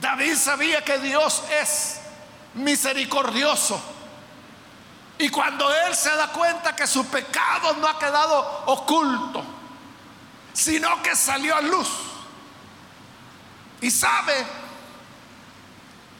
David 0.00 0.36
sabía 0.36 0.84
que 0.84 0.98
Dios 0.98 1.42
es 1.60 2.00
misericordioso. 2.54 3.80
Y 5.18 5.28
cuando 5.28 5.72
él 5.72 5.94
se 5.94 6.14
da 6.16 6.28
cuenta 6.28 6.74
que 6.74 6.86
su 6.86 7.06
pecado 7.06 7.74
no 7.74 7.88
ha 7.88 7.98
quedado 7.98 8.64
oculto, 8.66 9.44
sino 10.52 11.02
que 11.02 11.14
salió 11.14 11.56
a 11.56 11.60
luz. 11.60 11.88
Y 13.80 13.90
sabe 13.90 14.46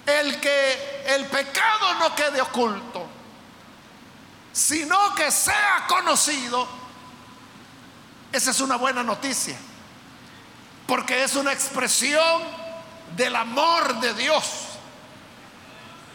el 0.06 0.40
que 0.40 1.04
el 1.06 1.26
pecado 1.26 1.94
no 1.94 2.14
quede 2.14 2.40
oculto, 2.40 3.03
sino 4.54 5.14
que 5.16 5.32
sea 5.32 5.84
conocido, 5.88 6.66
esa 8.30 8.52
es 8.52 8.60
una 8.60 8.76
buena 8.76 9.02
noticia, 9.02 9.56
porque 10.86 11.24
es 11.24 11.34
una 11.34 11.52
expresión 11.52 12.40
del 13.16 13.34
amor 13.34 13.98
de 13.98 14.14
Dios. 14.14 14.44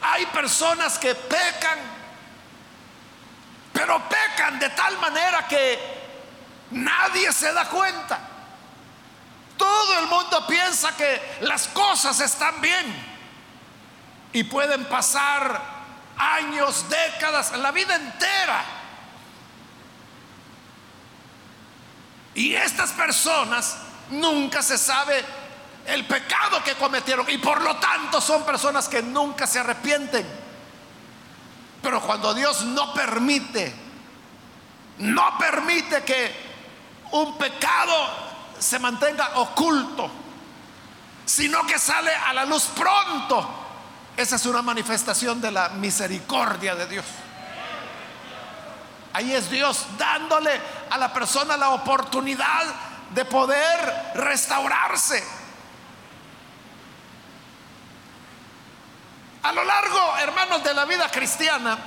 Hay 0.01 0.25
personas 0.27 0.97
que 0.97 1.13
pecan, 1.15 1.79
pero 3.73 4.01
pecan 4.07 4.57
de 4.57 4.69
tal 4.69 4.97
manera 4.99 5.45
que 5.45 5.77
nadie 6.71 7.33
se 7.33 7.51
da 7.51 7.65
cuenta. 7.65 8.19
Todo 9.57 9.99
el 9.99 10.07
mundo 10.07 10.47
piensa 10.47 10.95
que 10.95 11.39
las 11.41 11.67
cosas 11.67 12.17
están 12.21 12.61
bien 12.61 13.19
y 14.31 14.45
pueden 14.45 14.85
pasar 14.85 15.78
años, 16.19 16.85
décadas, 16.89 17.57
la 17.57 17.71
vida 17.71 17.95
entera. 17.95 18.63
Y 22.35 22.53
estas 22.53 22.91
personas 22.91 23.77
nunca 24.11 24.61
se 24.61 24.77
sabe 24.77 25.23
el 25.85 26.05
pecado 26.05 26.63
que 26.63 26.75
cometieron 26.75 27.27
y 27.29 27.37
por 27.39 27.61
lo 27.61 27.77
tanto 27.77 28.21
son 28.21 28.45
personas 28.45 28.87
que 28.87 29.01
nunca 29.01 29.47
se 29.47 29.59
arrepienten. 29.59 30.27
Pero 31.81 32.01
cuando 32.01 32.33
Dios 32.33 32.63
no 32.65 32.93
permite, 32.93 33.73
no 34.99 35.37
permite 35.37 36.03
que 36.03 36.49
un 37.11 37.37
pecado 37.37 38.29
se 38.59 38.77
mantenga 38.77 39.39
oculto, 39.39 40.11
sino 41.25 41.65
que 41.65 41.79
sale 41.79 42.13
a 42.13 42.33
la 42.33 42.45
luz 42.45 42.65
pronto, 42.75 43.68
esa 44.21 44.35
es 44.35 44.45
una 44.45 44.61
manifestación 44.61 45.39
de 45.39 45.49
la 45.49 45.69
misericordia 45.69 46.75
de 46.75 46.87
Dios. 46.87 47.05
Ahí 49.13 49.33
es 49.33 49.49
Dios 49.49 49.85
dándole 49.97 50.51
a 50.89 50.97
la 50.97 51.13
persona 51.13 51.55
la 51.55 51.69
oportunidad 51.69 52.65
de 53.11 53.23
poder 53.23 54.11
restaurarse. 54.15 55.23
A 59.41 59.53
lo 59.53 59.63
largo, 59.63 60.17
hermanos, 60.17 60.65
de 60.65 60.73
la 60.73 60.83
vida 60.83 61.09
cristiana, 61.09 61.77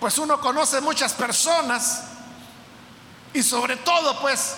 pues 0.00 0.16
uno 0.16 0.40
conoce 0.40 0.80
muchas 0.80 1.12
personas 1.12 2.04
y 3.34 3.42
sobre 3.42 3.76
todo, 3.76 4.18
pues, 4.20 4.56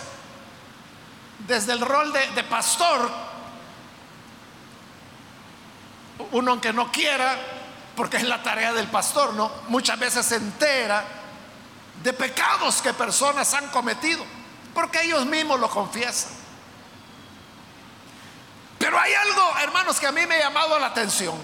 desde 1.40 1.72
el 1.72 1.80
rol 1.80 2.12
de, 2.12 2.44
pastor, 2.44 3.31
uno 6.32 6.52
aunque 6.52 6.72
no 6.72 6.90
quiera, 6.90 7.36
porque 7.96 8.16
es 8.16 8.24
la 8.24 8.42
tarea 8.42 8.72
del 8.72 8.88
pastor, 8.88 9.34
¿no? 9.34 9.50
Muchas 9.68 9.98
veces 9.98 10.26
se 10.26 10.36
entera 10.36 11.04
de 12.02 12.12
pecados 12.12 12.82
que 12.82 12.92
personas 12.92 13.52
han 13.54 13.68
cometido, 13.68 14.24
porque 14.74 15.02
ellos 15.02 15.26
mismos 15.26 15.60
lo 15.60 15.68
confiesan. 15.68 16.30
Pero 18.78 18.98
hay 18.98 19.12
algo, 19.14 19.58
hermanos, 19.58 20.00
que 20.00 20.06
a 20.06 20.12
mí 20.12 20.26
me 20.26 20.36
ha 20.36 20.40
llamado 20.40 20.78
la 20.78 20.88
atención. 20.88 21.36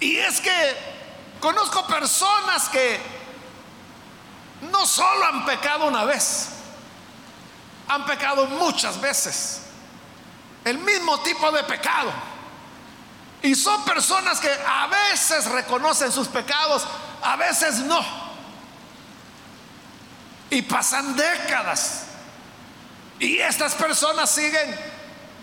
Y 0.00 0.16
es 0.16 0.40
que 0.40 0.76
conozco 1.40 1.86
personas 1.86 2.68
que 2.68 3.00
no 4.70 4.84
solo 4.84 5.24
han 5.24 5.46
pecado 5.46 5.86
una 5.86 6.04
vez, 6.04 6.48
han 7.88 8.04
pecado 8.04 8.46
muchas 8.46 9.00
veces. 9.00 9.62
El 10.64 10.78
mismo 10.78 11.18
tipo 11.20 11.50
de 11.50 11.62
pecado. 11.64 12.12
Y 13.42 13.54
son 13.56 13.84
personas 13.84 14.38
que 14.38 14.50
a 14.50 14.86
veces 14.86 15.46
reconocen 15.46 16.12
sus 16.12 16.28
pecados, 16.28 16.86
a 17.22 17.36
veces 17.36 17.80
no. 17.80 18.00
Y 20.50 20.62
pasan 20.62 21.16
décadas. 21.16 22.04
Y 23.18 23.38
estas 23.38 23.74
personas 23.74 24.30
siguen 24.30 24.78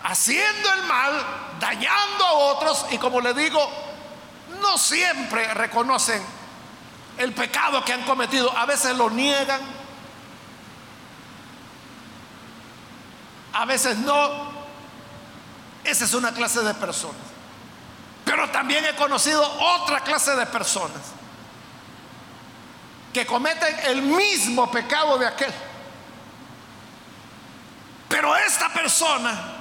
haciendo 0.04 0.74
el 0.74 0.84
mal, 0.84 1.26
dañando 1.60 2.26
a 2.26 2.32
otros 2.32 2.86
y 2.92 2.98
como 2.98 3.20
le 3.20 3.34
digo, 3.34 3.70
no 4.62 4.78
siempre 4.78 5.54
reconocen 5.54 6.22
el 7.18 7.34
pecado 7.34 7.84
que 7.84 7.92
han 7.92 8.04
cometido, 8.04 8.56
a 8.58 8.66
veces 8.66 8.96
lo 8.96 9.10
niegan, 9.10 9.60
a 13.54 13.66
veces 13.66 13.98
no. 13.98 14.58
Esa 15.84 16.06
es 16.06 16.14
una 16.14 16.34
clase 16.34 16.62
de 16.62 16.74
personas. 16.76 17.29
Pero 18.30 18.48
también 18.52 18.86
he 18.86 18.96
conocido 18.96 19.42
otra 19.42 20.02
clase 20.02 20.36
de 20.36 20.46
personas 20.46 21.02
que 23.12 23.26
cometen 23.26 23.76
el 23.86 24.04
mismo 24.04 24.70
pecado 24.70 25.18
de 25.18 25.26
aquel. 25.26 25.52
Pero 28.08 28.36
esta 28.36 28.70
persona 28.70 29.56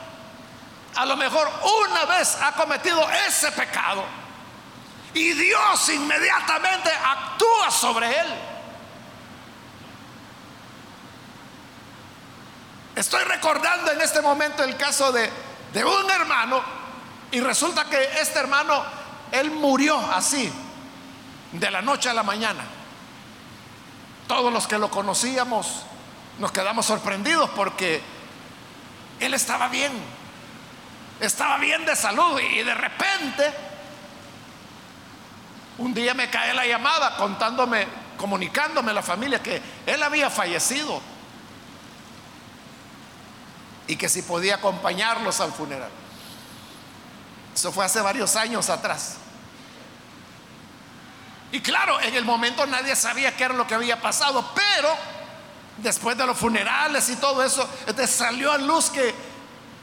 a 0.96 1.06
lo 1.06 1.16
mejor 1.16 1.50
una 1.88 2.04
vez 2.04 2.36
ha 2.42 2.52
cometido 2.52 3.08
ese 3.26 3.50
pecado 3.52 4.04
y 5.14 5.32
Dios 5.32 5.88
inmediatamente 5.88 6.90
actúa 6.90 7.70
sobre 7.70 8.20
él. 8.20 8.34
Estoy 12.96 13.24
recordando 13.24 13.92
en 13.92 14.02
este 14.02 14.20
momento 14.20 14.62
el 14.62 14.76
caso 14.76 15.10
de, 15.10 15.32
de 15.72 15.84
un 15.86 16.10
hermano 16.10 16.77
y 17.30 17.40
resulta 17.40 17.84
que 17.84 18.20
este 18.20 18.38
hermano, 18.38 18.82
él 19.32 19.50
murió 19.50 19.98
así, 20.12 20.50
de 21.52 21.70
la 21.70 21.82
noche 21.82 22.08
a 22.08 22.14
la 22.14 22.22
mañana. 22.22 22.64
Todos 24.26 24.52
los 24.52 24.66
que 24.66 24.78
lo 24.78 24.90
conocíamos 24.90 25.82
nos 26.38 26.52
quedamos 26.52 26.86
sorprendidos 26.86 27.50
porque 27.50 28.00
él 29.20 29.34
estaba 29.34 29.68
bien, 29.68 29.92
estaba 31.20 31.58
bien 31.58 31.84
de 31.84 31.96
salud 31.96 32.38
y 32.40 32.62
de 32.62 32.74
repente 32.74 33.52
un 35.78 35.94
día 35.94 36.14
me 36.14 36.30
cae 36.30 36.54
la 36.54 36.66
llamada 36.66 37.16
contándome, 37.16 37.86
comunicándome 38.16 38.90
a 38.90 38.94
la 38.94 39.02
familia 39.02 39.42
que 39.42 39.60
él 39.86 40.02
había 40.02 40.30
fallecido 40.30 41.00
y 43.86 43.96
que 43.96 44.08
si 44.08 44.22
podía 44.22 44.56
acompañarlos 44.56 45.40
al 45.40 45.52
funeral. 45.52 45.90
Eso 47.58 47.72
fue 47.72 47.84
hace 47.84 48.00
varios 48.00 48.36
años 48.36 48.70
atrás. 48.70 49.16
Y 51.50 51.58
claro, 51.58 52.00
en 52.00 52.14
el 52.14 52.24
momento 52.24 52.64
nadie 52.66 52.94
sabía 52.94 53.36
qué 53.36 53.42
era 53.42 53.54
lo 53.54 53.66
que 53.66 53.74
había 53.74 54.00
pasado, 54.00 54.48
pero 54.54 54.94
después 55.78 56.16
de 56.16 56.24
los 56.24 56.38
funerales 56.38 57.08
y 57.08 57.16
todo 57.16 57.42
eso, 57.42 57.68
salió 58.06 58.52
a 58.52 58.58
luz 58.58 58.90
que 58.90 59.12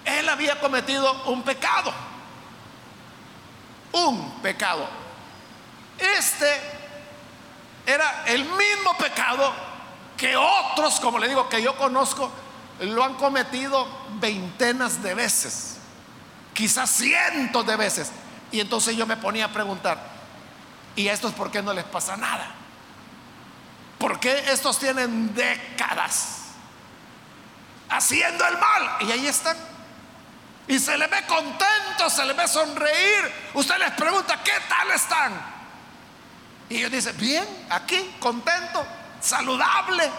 él 0.06 0.30
había 0.30 0.58
cometido 0.62 1.24
un 1.26 1.44
pecado. 1.44 1.94
Un 3.92 4.40
pecado. 4.42 4.88
Este 5.98 6.62
era 7.86 8.24
el 8.28 8.46
mismo 8.46 8.96
pecado 8.98 9.52
que 10.16 10.38
otros, 10.38 11.02
como 11.02 11.20
le 11.20 11.28
digo, 11.28 11.50
que 11.50 11.62
yo 11.62 11.76
conozco, 11.76 12.32
lo 12.80 13.04
han 13.04 13.16
cometido 13.16 13.86
veintenas 14.22 15.04
de 15.04 15.14
veces, 15.14 15.75
quizás 16.56 16.90
cientos 16.90 17.68
de 17.68 17.76
veces. 17.76 18.12
Y 18.52 18.60
entonces 18.60 18.96
yo 18.96 19.06
me 19.06 19.18
ponía 19.18 19.46
a 19.46 19.52
preguntar, 19.52 20.00
¿y 20.96 21.08
a 21.08 21.14
estos 21.14 21.34
por 21.34 21.52
qué 21.52 21.62
no 21.62 21.74
les 21.74 21.84
pasa 21.84 22.18
nada? 22.18 22.56
¿Por 24.00 24.20
qué 24.20 24.52
estos 24.52 24.80
tienen 24.80 25.36
décadas 25.36 26.46
haciendo 27.90 28.48
el 28.48 28.58
mal? 28.58 28.98
Y 29.02 29.12
ahí 29.12 29.28
están. 29.28 29.58
Y 30.68 30.80
se 30.80 30.98
les 30.98 31.10
ve 31.10 31.24
contento, 31.28 32.10
se 32.10 32.26
les 32.26 32.36
ve 32.36 32.48
sonreír. 32.48 33.32
Usted 33.54 33.78
les 33.78 33.92
pregunta, 33.92 34.42
¿qué 34.44 34.54
tal 34.68 34.92
están? 34.92 35.34
Y 36.70 36.78
ellos 36.78 36.92
dicen, 36.92 37.16
bien, 37.18 37.68
aquí, 37.70 38.16
contento, 38.20 38.86
saludable. 39.22 40.10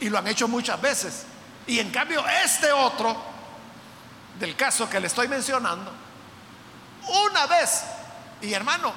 Y 0.00 0.08
lo 0.08 0.18
han 0.18 0.26
hecho 0.26 0.48
muchas 0.48 0.80
veces. 0.80 1.26
Y 1.66 1.78
en 1.78 1.90
cambio, 1.90 2.26
este 2.44 2.72
otro, 2.72 3.31
del 4.38 4.56
caso 4.56 4.88
que 4.88 5.00
le 5.00 5.06
estoy 5.06 5.28
mencionando, 5.28 5.92
una 7.08 7.46
vez, 7.46 7.84
y 8.40 8.52
hermano, 8.52 8.92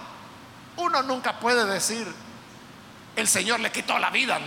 uno 0.78 1.02
nunca 1.04 1.40
puede 1.40 1.66
decir, 1.66 2.08
el 3.16 3.28
Señor 3.28 3.60
le 3.60 3.72
quitó 3.72 3.98
la 3.98 4.10
vida. 4.10 4.40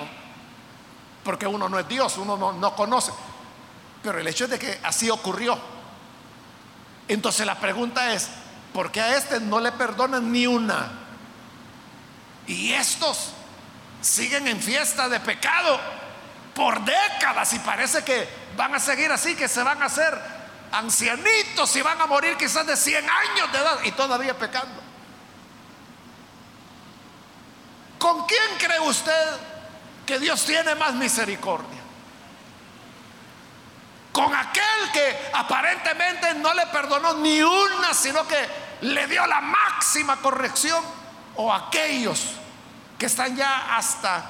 Porque 1.24 1.46
uno 1.46 1.68
no 1.68 1.78
es 1.78 1.88
Dios, 1.88 2.16
uno 2.18 2.36
no, 2.36 2.52
no 2.52 2.74
conoce. 2.74 3.12
Pero 4.02 4.18
el 4.18 4.26
hecho 4.26 4.44
es 4.44 4.50
de 4.50 4.58
que 4.58 4.80
así 4.82 5.10
ocurrió. 5.10 5.58
Entonces 7.08 7.46
la 7.46 7.56
pregunta 7.56 8.12
es, 8.12 8.28
¿por 8.72 8.92
qué 8.92 9.00
a 9.00 9.16
este 9.16 9.40
no 9.40 9.60
le 9.60 9.72
perdonan 9.72 10.30
ni 10.30 10.46
una? 10.46 10.90
Y 12.46 12.72
estos 12.72 13.32
siguen 14.00 14.46
en 14.46 14.60
fiesta 14.60 15.08
de 15.08 15.20
pecado 15.20 15.80
por 16.54 16.84
décadas 16.84 17.52
y 17.54 17.58
parece 17.58 18.04
que 18.04 18.28
van 18.56 18.74
a 18.74 18.78
seguir 18.78 19.10
así, 19.10 19.34
que 19.34 19.48
se 19.48 19.62
van 19.62 19.82
a 19.82 19.86
hacer 19.86 20.37
ancianitos 20.72 21.74
y 21.76 21.82
van 21.82 22.00
a 22.00 22.06
morir 22.06 22.36
quizás 22.36 22.66
de 22.66 22.76
100 22.76 23.04
años 23.08 23.52
de 23.52 23.58
edad 23.58 23.78
y 23.84 23.92
todavía 23.92 24.36
pecando. 24.38 24.82
¿Con 27.98 28.26
quién 28.26 28.58
cree 28.58 28.80
usted 28.80 29.36
que 30.06 30.18
Dios 30.18 30.44
tiene 30.44 30.74
más 30.76 30.94
misericordia? 30.94 31.78
Con 34.12 34.34
aquel 34.34 34.90
que 34.92 35.30
aparentemente 35.34 36.34
no 36.34 36.54
le 36.54 36.66
perdonó 36.66 37.14
ni 37.14 37.42
una, 37.42 37.92
sino 37.92 38.26
que 38.26 38.48
le 38.82 39.06
dio 39.06 39.26
la 39.26 39.40
máxima 39.40 40.16
corrección, 40.16 40.82
o 41.36 41.52
aquellos 41.52 42.24
que 42.98 43.06
están 43.06 43.36
ya 43.36 43.76
hasta 43.76 44.24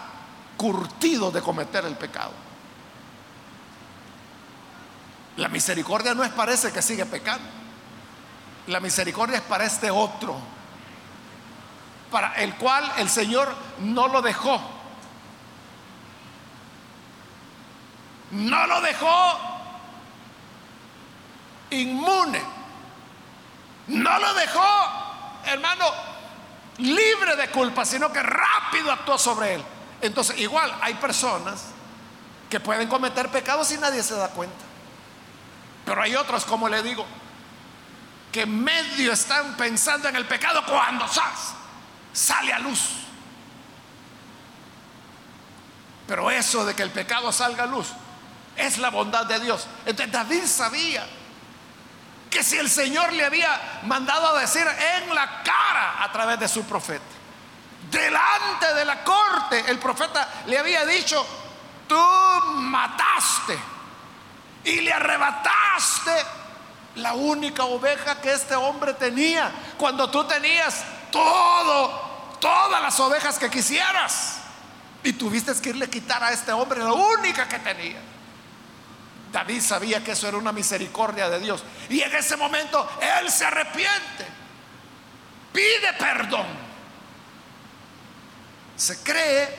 curtidos 0.56 1.32
de 1.32 1.40
cometer 1.40 1.84
el 1.84 1.96
pecado. 1.96 2.47
La 5.38 5.48
misericordia 5.48 6.14
no 6.14 6.22
es 6.22 6.30
para 6.30 6.52
ese 6.52 6.72
que 6.72 6.82
sigue 6.82 7.06
pecando. 7.06 7.48
La 8.66 8.80
misericordia 8.80 9.38
es 9.38 9.42
para 9.42 9.64
este 9.64 9.90
otro 9.90 10.38
para 12.10 12.34
el 12.34 12.54
cual 12.56 12.90
el 12.98 13.08
Señor 13.08 13.54
no 13.80 14.08
lo 14.08 14.22
dejó. 14.22 14.60
No 18.30 18.66
lo 18.66 18.80
dejó 18.80 19.38
inmune. 21.70 22.42
No 23.88 24.18
lo 24.18 24.34
dejó, 24.34 24.66
hermano, 25.46 25.84
libre 26.78 27.36
de 27.36 27.48
culpa, 27.50 27.86
sino 27.86 28.12
que 28.12 28.22
rápido 28.22 28.92
actuó 28.92 29.16
sobre 29.16 29.54
él. 29.54 29.64
Entonces, 30.02 30.38
igual 30.38 30.74
hay 30.82 30.94
personas 30.94 31.66
que 32.50 32.60
pueden 32.60 32.88
cometer 32.88 33.30
pecados 33.30 33.72
y 33.72 33.78
nadie 33.78 34.02
se 34.02 34.14
da 34.14 34.28
cuenta. 34.28 34.67
Pero 35.88 36.02
hay 36.02 36.14
otros, 36.16 36.44
como 36.44 36.68
le 36.68 36.82
digo, 36.82 37.06
que 38.30 38.44
medio 38.44 39.10
están 39.10 39.56
pensando 39.56 40.06
en 40.06 40.16
el 40.16 40.26
pecado 40.26 40.62
cuando 40.66 41.08
¿sabes? 41.08 41.54
sale 42.12 42.52
a 42.52 42.58
luz. 42.58 42.90
Pero 46.06 46.30
eso 46.30 46.66
de 46.66 46.74
que 46.74 46.82
el 46.82 46.90
pecado 46.90 47.32
salga 47.32 47.62
a 47.62 47.66
luz 47.66 47.86
es 48.54 48.76
la 48.76 48.90
bondad 48.90 49.24
de 49.24 49.40
Dios. 49.40 49.66
Entonces 49.86 50.12
David 50.12 50.44
sabía 50.44 51.06
que 52.30 52.44
si 52.44 52.58
el 52.58 52.68
Señor 52.68 53.14
le 53.14 53.24
había 53.24 53.80
mandado 53.84 54.36
a 54.36 54.40
decir 54.40 54.66
en 54.66 55.14
la 55.14 55.42
cara 55.42 56.04
a 56.04 56.12
través 56.12 56.38
de 56.38 56.48
su 56.48 56.64
profeta, 56.64 57.02
delante 57.90 58.74
de 58.74 58.84
la 58.84 59.02
corte, 59.02 59.64
el 59.68 59.78
profeta 59.78 60.28
le 60.44 60.58
había 60.58 60.84
dicho, 60.84 61.26
tú 61.88 61.98
mataste 62.56 63.77
y 64.68 64.80
le 64.82 64.92
arrebataste 64.92 66.12
la 66.96 67.14
única 67.14 67.64
oveja 67.64 68.20
que 68.20 68.32
este 68.32 68.54
hombre 68.54 68.94
tenía, 68.94 69.50
cuando 69.78 70.10
tú 70.10 70.24
tenías 70.24 70.84
todo 71.10 72.08
todas 72.40 72.80
las 72.82 72.98
ovejas 73.00 73.38
que 73.38 73.50
quisieras. 73.50 74.38
Y 75.02 75.12
tuviste 75.12 75.52
que 75.60 75.70
irle 75.70 75.86
a 75.86 75.90
quitar 75.90 76.22
a 76.22 76.32
este 76.32 76.52
hombre 76.52 76.80
la 76.80 76.92
única 76.92 77.48
que 77.48 77.58
tenía. 77.60 78.00
David 79.32 79.60
sabía 79.60 80.02
que 80.02 80.12
eso 80.12 80.28
era 80.28 80.36
una 80.36 80.52
misericordia 80.52 81.28
de 81.28 81.40
Dios. 81.40 81.62
Y 81.88 82.00
en 82.00 82.14
ese 82.14 82.36
momento 82.36 82.88
él 83.00 83.30
se 83.30 83.44
arrepiente. 83.44 84.26
Pide 85.52 85.92
perdón. 85.98 86.46
Se 88.76 89.02
cree, 89.02 89.56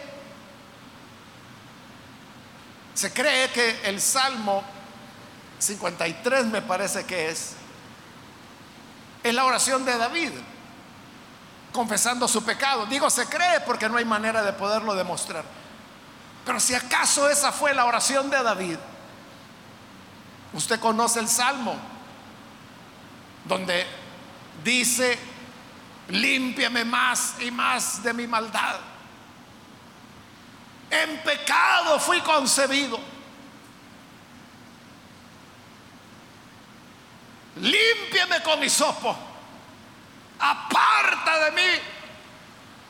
se 2.94 3.12
cree 3.12 3.50
que 3.50 3.82
el 3.84 4.02
Salmo 4.02 4.64
53 5.60 6.46
me 6.48 6.62
parece 6.62 7.06
que 7.06 7.30
es, 7.30 7.54
es 9.24 9.34
la 9.34 9.46
oración 9.46 9.86
de 9.86 9.98
David 9.98 10.32
confesando 11.72 12.28
su 12.28 12.44
pecado. 12.44 12.86
Digo, 12.86 13.10
se 13.10 13.28
cree 13.28 13.62
porque 13.62 13.90
no 13.90 13.98
hay 13.98 14.06
manera 14.06 14.42
de 14.42 14.54
poderlo 14.54 14.96
demostrar. 14.96 15.44
Pero 16.46 16.60
si 16.60 16.74
acaso 16.74 17.30
esa 17.30 17.52
fue 17.52 17.74
la 17.74 17.86
oración 17.86 18.30
de 18.30 18.42
David, 18.42 18.78
usted 20.54 20.80
conoce 20.80 21.20
el 21.20 21.28
Salmo, 21.28 21.76
donde 23.46 23.86
dice, 24.64 25.20
límpiame 26.08 26.86
más 26.86 27.36
y 27.40 27.52
más 27.52 28.02
de 28.02 28.14
mi 28.14 28.26
maldad. 28.26 28.78
En 30.90 31.20
pecado 31.20 32.00
fui 32.00 32.20
concebido. 32.22 33.00
Límpiame 37.62 38.42
con 38.42 38.64
hisopo. 38.64 39.16
Aparta 40.40 41.46
de 41.46 41.52
mí 41.52 41.82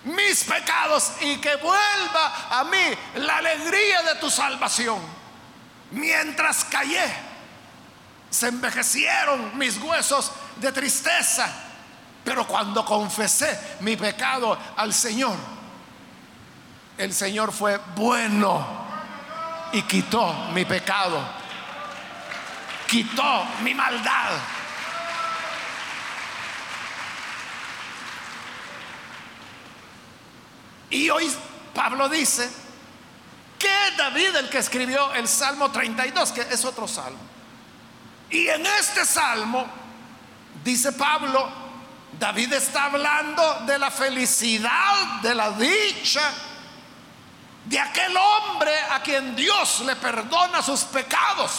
mis 0.04 0.44
pecados 0.44 1.14
y 1.22 1.38
que 1.38 1.56
vuelva 1.58 2.48
a 2.52 2.64
mí 2.66 2.98
la 3.16 3.38
alegría 3.38 4.04
de 4.04 4.16
tu 4.16 4.30
salvación. 4.30 5.00
Mientras 5.92 6.64
callé, 6.66 7.04
se 8.30 8.48
envejecieron 8.48 9.58
mis 9.58 9.78
huesos 9.78 10.32
de 10.58 10.72
tristeza, 10.72 11.52
pero 12.24 12.46
cuando 12.46 12.86
confesé 12.86 13.78
mi 13.80 13.96
pecado 13.98 14.58
al 14.78 14.94
Señor, 14.94 15.36
el 16.98 17.14
Señor 17.14 17.52
fue 17.52 17.78
bueno 17.96 18.88
y 19.72 19.82
quitó 19.84 20.32
mi 20.54 20.64
pecado, 20.66 21.20
quitó 22.88 23.46
mi 23.64 23.74
maldad 23.74 24.59
Y 30.90 31.10
hoy 31.10 31.32
Pablo 31.74 32.10
dice 32.10 32.50
que 33.58 33.96
David 33.98 34.36
el 34.38 34.50
que 34.50 34.60
escribió 34.60 35.14
el 35.14 35.28
Salmo 35.28 35.72
32, 35.72 36.32
que 36.32 36.42
es 36.42 36.66
otro 36.66 36.88
salmo. 36.88 37.20
Y 38.30 38.48
en 38.48 38.66
este 38.66 39.06
salmo, 39.06 39.66
dice 40.64 40.94
Pablo, 40.94 41.50
David 42.18 42.54
está 42.54 42.86
hablando 42.86 43.62
de 43.66 43.78
la 43.78 43.92
felicidad, 43.92 45.22
de 45.22 45.36
la 45.36 45.52
dicha, 45.52 46.22
de 47.66 47.80
aquel 47.80 48.16
hombre 48.16 48.72
a 48.92 49.02
quien 49.02 49.36
Dios 49.36 49.82
le 49.86 49.96
perdona 49.96 50.62
sus 50.62 50.82
pecados. 50.86 51.52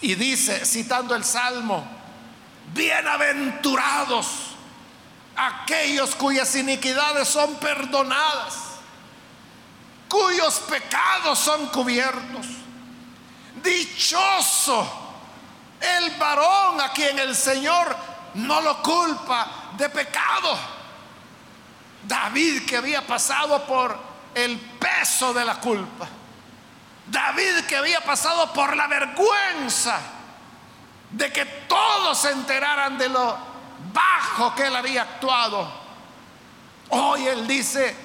Y 0.00 0.14
dice, 0.14 0.66
citando 0.66 1.14
el 1.14 1.24
Salmo, 1.24 1.86
bienaventurados 2.74 4.45
aquellos 5.36 6.14
cuyas 6.14 6.54
iniquidades 6.56 7.28
son 7.28 7.56
perdonadas, 7.56 8.54
cuyos 10.08 10.58
pecados 10.60 11.38
son 11.38 11.66
cubiertos. 11.66 12.46
Dichoso 13.62 15.06
el 15.80 16.10
varón 16.16 16.80
a 16.80 16.92
quien 16.92 17.18
el 17.18 17.34
Señor 17.34 17.96
no 18.34 18.60
lo 18.60 18.82
culpa 18.82 19.72
de 19.76 19.88
pecado. 19.88 20.56
David 22.04 22.64
que 22.66 22.76
había 22.76 23.06
pasado 23.06 23.64
por 23.66 23.98
el 24.34 24.58
peso 24.58 25.34
de 25.34 25.44
la 25.44 25.56
culpa. 25.56 26.08
David 27.06 27.64
que 27.68 27.76
había 27.76 28.00
pasado 28.00 28.52
por 28.52 28.76
la 28.76 28.86
vergüenza 28.86 29.98
de 31.10 31.32
que 31.32 31.44
todos 31.44 32.18
se 32.18 32.30
enteraran 32.30 32.98
de 32.98 33.08
lo 33.08 33.55
bajo 33.92 34.54
que 34.54 34.66
él 34.66 34.76
había 34.76 35.02
actuado. 35.02 35.86
Hoy 36.90 37.26
él 37.26 37.46
dice 37.46 37.96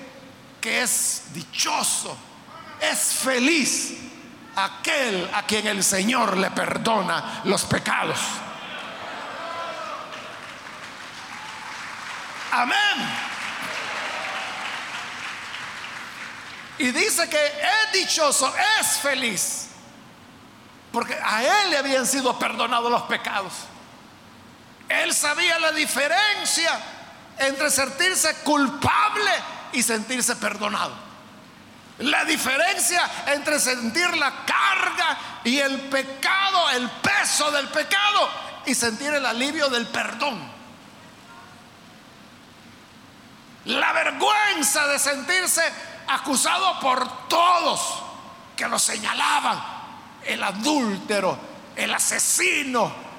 que 0.59 0.81
es 0.81 1.33
dichoso, 1.33 2.17
es 2.79 3.13
feliz 3.15 3.97
aquel 4.55 5.29
a 5.33 5.43
quien 5.43 5.67
el 5.67 5.83
Señor 5.83 6.37
le 6.37 6.51
perdona 6.51 7.41
los 7.45 7.63
pecados. 7.65 8.19
Amén. 12.51 12.77
Y 16.79 16.91
dice 16.91 17.29
que 17.29 17.37
es 17.37 17.93
dichoso, 17.93 18.51
es 18.79 18.97
feliz. 18.97 19.67
Porque 20.91 21.13
a 21.13 21.43
él 21.43 21.69
le 21.69 21.77
habían 21.77 22.05
sido 22.05 22.37
perdonados 22.37 22.91
los 22.91 23.03
pecados. 23.03 23.53
Él 24.91 25.13
sabía 25.13 25.57
la 25.59 25.71
diferencia 25.71 26.79
entre 27.37 27.69
sentirse 27.71 28.35
culpable 28.43 29.31
y 29.73 29.81
sentirse 29.81 30.35
perdonado. 30.35 30.93
La 31.99 32.25
diferencia 32.25 33.09
entre 33.27 33.59
sentir 33.59 34.15
la 34.17 34.45
carga 34.45 35.17
y 35.43 35.59
el 35.59 35.81
pecado, 35.81 36.69
el 36.71 36.89
peso 36.89 37.51
del 37.51 37.67
pecado 37.69 38.29
y 38.65 38.75
sentir 38.75 39.13
el 39.13 39.25
alivio 39.25 39.69
del 39.69 39.87
perdón. 39.87 40.39
La 43.65 43.93
vergüenza 43.93 44.87
de 44.87 44.97
sentirse 44.97 45.61
acusado 46.07 46.79
por 46.79 47.27
todos 47.27 48.03
que 48.55 48.67
lo 48.67 48.79
señalaban, 48.79 49.61
el 50.25 50.43
adúltero, 50.43 51.37
el 51.75 51.93
asesino, 51.93 53.10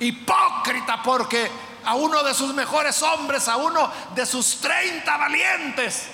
hipócrita 0.00 1.02
porque 1.02 1.50
a 1.84 1.94
uno 1.94 2.22
de 2.22 2.34
sus 2.34 2.54
mejores 2.54 3.02
hombres, 3.02 3.48
a 3.48 3.56
uno 3.56 3.90
de 4.14 4.26
sus 4.26 4.60
30 4.60 5.16
valientes, 5.16 6.08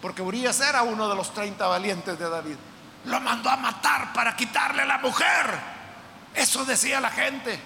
porque 0.00 0.22
Urias 0.22 0.60
era 0.60 0.82
uno 0.82 1.08
de 1.08 1.14
los 1.14 1.32
30 1.32 1.66
valientes 1.66 2.18
de 2.18 2.28
David, 2.28 2.56
lo 3.06 3.20
mandó 3.20 3.50
a 3.50 3.56
matar 3.56 4.12
para 4.12 4.36
quitarle 4.36 4.84
la 4.84 4.98
mujer. 4.98 5.76
Eso 6.34 6.64
decía 6.64 7.00
la 7.00 7.10
gente. 7.10 7.58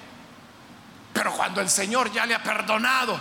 Pero 1.12 1.33
cuando 1.33 1.61
el 1.61 1.68
Señor 1.68 2.12
ya 2.12 2.25
le 2.25 2.35
ha 2.35 2.42
perdonado, 2.42 3.18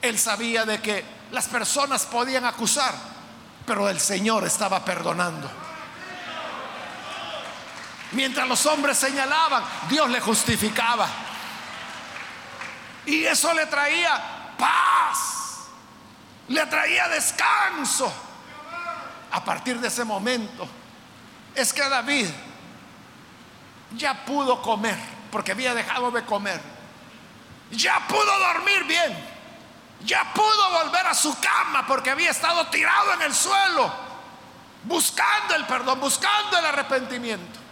él 0.00 0.18
sabía 0.18 0.64
de 0.64 0.80
que 0.80 1.04
las 1.32 1.48
personas 1.48 2.06
podían 2.06 2.44
acusar, 2.44 2.94
pero 3.66 3.88
el 3.88 3.98
Señor 3.98 4.46
estaba 4.46 4.84
perdonando. 4.84 5.50
Mientras 8.16 8.48
los 8.48 8.64
hombres 8.66 8.96
señalaban, 8.96 9.62
Dios 9.88 10.08
le 10.08 10.20
justificaba. 10.20 11.06
Y 13.04 13.24
eso 13.24 13.52
le 13.52 13.66
traía 13.66 14.54
paz, 14.58 15.68
le 16.48 16.64
traía 16.66 17.08
descanso. 17.08 18.12
A 19.30 19.44
partir 19.44 19.78
de 19.78 19.88
ese 19.88 20.02
momento, 20.02 20.66
es 21.54 21.72
que 21.72 21.86
David 21.88 22.26
ya 23.92 24.24
pudo 24.24 24.62
comer, 24.62 24.96
porque 25.30 25.52
había 25.52 25.74
dejado 25.74 26.10
de 26.10 26.24
comer. 26.24 26.60
Ya 27.70 28.00
pudo 28.08 28.38
dormir 28.38 28.84
bien 28.84 29.36
ya 30.04 30.32
pudo 30.34 30.70
volver 30.70 31.06
a 31.06 31.14
su 31.14 31.38
cama 31.40 31.86
porque 31.86 32.10
había 32.10 32.30
estado 32.30 32.66
tirado 32.68 33.14
en 33.14 33.22
el 33.22 33.34
suelo, 33.34 33.92
buscando 34.84 35.54
el 35.54 35.66
perdón, 35.66 36.00
buscando 36.00 36.58
el 36.58 36.66
arrepentimiento. 36.66 37.65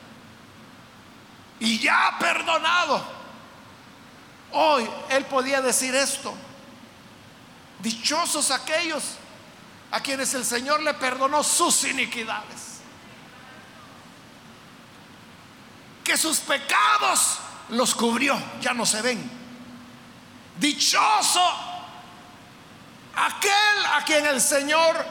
Y 1.65 1.79
ya 1.79 2.15
perdonado. 2.19 3.03
Hoy 4.53 4.89
él 5.09 5.25
podía 5.25 5.63
decir 5.63 5.95
esto. 5.95 6.35
Dichosos 7.81 8.51
aquellos 8.51 9.03
a 9.91 10.01
quienes 10.01 10.35
el 10.35 10.45
Señor 10.45 10.83
le 10.83 10.93
perdonó 10.93 11.43
sus 11.43 11.85
iniquidades. 11.85 12.81
Que 16.05 16.19
sus 16.19 16.39
pecados 16.41 17.39
los 17.71 17.95
cubrió, 17.95 18.39
ya 18.61 18.75
no 18.75 18.85
se 18.85 19.01
ven. 19.01 19.31
Dichoso 20.59 21.41
Aquel 23.17 23.87
a 23.93 24.05
quien 24.05 24.27
el 24.27 24.41
Señor 24.41 25.07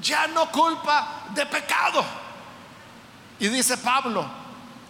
ya 0.00 0.26
no 0.28 0.50
culpa 0.50 1.26
de 1.34 1.46
pecado. 1.46 2.04
Y 3.38 3.48
dice 3.48 3.76
Pablo 3.76 4.45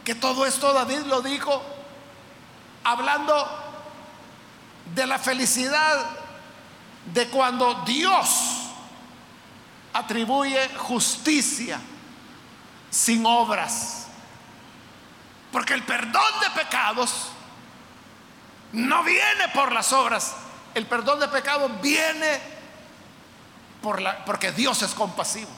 que 0.07 0.15
todo 0.15 0.47
esto 0.47 0.73
David 0.73 1.01
lo 1.01 1.21
dijo 1.21 1.61
hablando 2.85 3.45
de 4.95 5.05
la 5.05 5.19
felicidad 5.19 6.07
de 7.13 7.27
cuando 7.27 7.83
Dios 7.85 8.29
atribuye 9.93 10.69
justicia 10.77 11.81
sin 12.89 13.27
obras. 13.27 14.07
Porque 15.51 15.75
el 15.75 15.83
perdón 15.83 16.33
de 16.41 16.51
pecados 16.51 17.33
no 18.75 19.03
viene 19.03 19.49
por 19.55 19.73
las 19.73 19.93
obras, 19.93 20.37
el 20.75 20.87
perdón 20.87 21.19
de 21.19 21.27
pecado 21.27 21.69
viene 21.83 22.41
por 23.83 24.01
la, 24.01 24.25
porque 24.25 24.53
Dios 24.53 24.83
es 24.83 24.95
compasivo, 24.95 25.51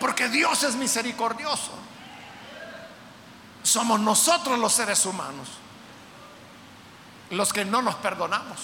porque 0.00 0.28
Dios 0.28 0.64
es 0.64 0.74
misericordioso. 0.74 1.89
Somos 3.62 4.00
nosotros 4.00 4.58
los 4.58 4.72
seres 4.72 5.04
humanos 5.06 5.48
los 7.30 7.52
que 7.52 7.64
no 7.64 7.80
nos 7.80 7.94
perdonamos. 7.96 8.58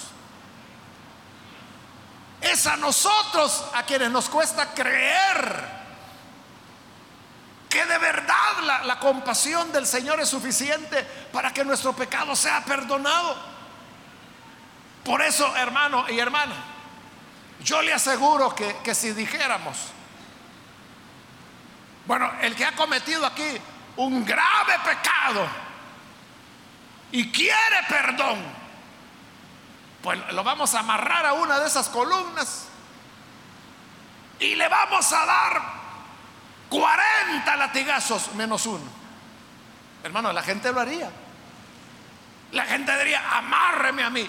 Es 2.41 2.67
a 2.67 2.77
nosotros 2.77 3.65
a 3.75 3.85
quienes 3.85 4.11
nos 4.11 4.29
cuesta 4.29 4.75
creer 4.75 5.77
que 7.69 7.85
de 7.85 7.99
verdad 7.99 8.85
la, 8.85 8.99
compasión 8.99 9.73
del 9.73 9.87
Señor 9.87 10.21
es 10.21 10.29
suficiente 10.29 11.03
para 11.33 11.53
que 11.53 11.65
nuestro 11.65 11.93
pecado 11.93 12.35
sea 12.37 12.65
perdonado. 12.65 13.37
Por 15.05 15.23
eso, 15.23 15.55
hermano 15.57 16.05
y 16.09 16.19
hermana, 16.19 16.55
yo 17.63 17.83
le 17.83 17.93
aseguro 17.93 18.55
que, 18.55 18.95
si 18.95 19.13
dijéramos, 19.13 19.77
bueno, 22.07 22.31
el 22.41 22.55
que 22.55 22.65
ha 22.65 22.73
cometido 22.73 23.27
aquí 23.27 23.59
un 23.97 24.25
grave 24.25 24.79
pecado 24.85 25.47
y 27.13 27.31
quiere 27.31 27.83
perdón, 27.89 28.39
pues 30.03 30.19
lo 30.33 30.45
vamos 30.45 30.75
a 30.75 30.81
amarrar 30.81 31.27
a 31.27 31.33
una 31.33 31.59
de 31.59 31.67
esas 31.67 31.89
columnas 31.89 32.67
y 34.39 34.55
le 34.55 34.69
vamos 34.69 35.13
a 35.13 35.25
dar 35.25 35.63
40 36.69 37.57
latigazos 37.57 38.35
menos 38.35 38.67
uno. 38.67 38.85
Hermano, 40.03 40.33
la 40.33 40.43
gente 40.43 40.73
lo 40.73 40.81
haría. 40.81 41.11
La 42.53 42.65
gente 42.65 42.97
diría, 42.99 43.37
amárreme 43.37 44.05
a 44.05 44.11
mí. 44.11 44.29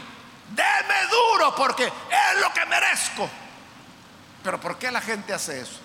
Deme 0.50 1.08
duro 1.12 1.56
porque 1.56 1.86
es 1.86 2.42
lo 2.42 2.52
que 2.54 2.66
merezco. 2.66 3.30
Pero 4.44 4.60
¿por 4.60 4.78
qué 4.78 4.92
la 4.92 5.02
gente 5.02 5.34
hace 5.34 5.62
eso? 5.62 5.80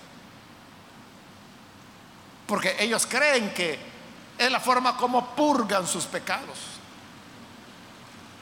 Porque 2.52 2.76
ellos 2.78 3.06
creen 3.06 3.54
que 3.54 3.78
es 4.36 4.50
la 4.50 4.60
forma 4.60 4.94
como 4.94 5.34
purgan 5.34 5.86
sus 5.86 6.04
pecados. 6.04 6.58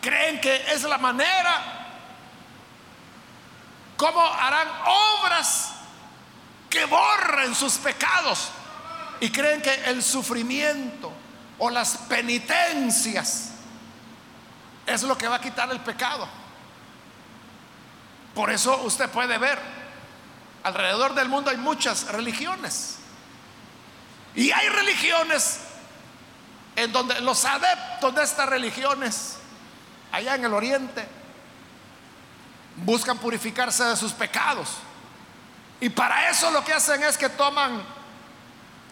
Creen 0.00 0.40
que 0.40 0.72
es 0.72 0.82
la 0.82 0.98
manera 0.98 1.80
¿Cómo 3.96 4.20
harán 4.20 4.66
obras 5.22 5.74
que 6.68 6.86
borren 6.86 7.54
sus 7.54 7.74
pecados? 7.74 8.48
Y 9.20 9.30
creen 9.30 9.62
que 9.62 9.74
el 9.84 10.02
sufrimiento 10.02 11.12
o 11.58 11.70
las 11.70 11.96
penitencias 12.08 13.50
es 14.86 15.04
lo 15.04 15.16
que 15.16 15.28
va 15.28 15.36
a 15.36 15.40
quitar 15.40 15.70
el 15.70 15.78
pecado. 15.78 16.26
Por 18.34 18.50
eso 18.50 18.82
usted 18.82 19.08
puede 19.08 19.38
ver, 19.38 19.60
alrededor 20.64 21.14
del 21.14 21.28
mundo 21.28 21.52
hay 21.52 21.58
muchas 21.58 22.08
religiones. 22.08 22.99
Y 24.34 24.50
hay 24.52 24.68
religiones 24.68 25.60
en 26.76 26.92
donde 26.92 27.20
los 27.20 27.44
adeptos 27.44 28.14
de 28.14 28.22
estas 28.22 28.48
religiones, 28.48 29.36
allá 30.12 30.34
en 30.34 30.44
el 30.44 30.54
oriente, 30.54 31.06
buscan 32.76 33.18
purificarse 33.18 33.84
de 33.84 33.96
sus 33.96 34.12
pecados. 34.12 34.76
Y 35.80 35.88
para 35.88 36.30
eso 36.30 36.50
lo 36.50 36.64
que 36.64 36.72
hacen 36.72 37.02
es 37.02 37.16
que 37.16 37.28
toman 37.28 37.82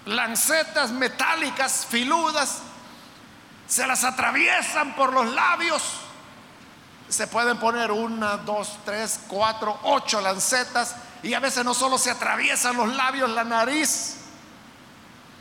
lancetas 0.06 0.90
metálicas, 0.90 1.86
filudas, 1.86 2.60
se 3.66 3.86
las 3.86 4.04
atraviesan 4.04 4.96
por 4.96 5.12
los 5.12 5.26
labios. 5.32 5.82
Se 7.08 7.26
pueden 7.26 7.58
poner 7.58 7.90
una, 7.90 8.38
dos, 8.38 8.78
tres, 8.84 9.20
cuatro, 9.28 9.78
ocho 9.84 10.20
lancetas 10.20 10.96
y 11.22 11.34
a 11.34 11.40
veces 11.40 11.64
no 11.64 11.74
solo 11.74 11.98
se 11.98 12.10
atraviesan 12.10 12.76
los 12.76 12.94
labios, 12.94 13.30
la 13.30 13.44
nariz, 13.44 14.16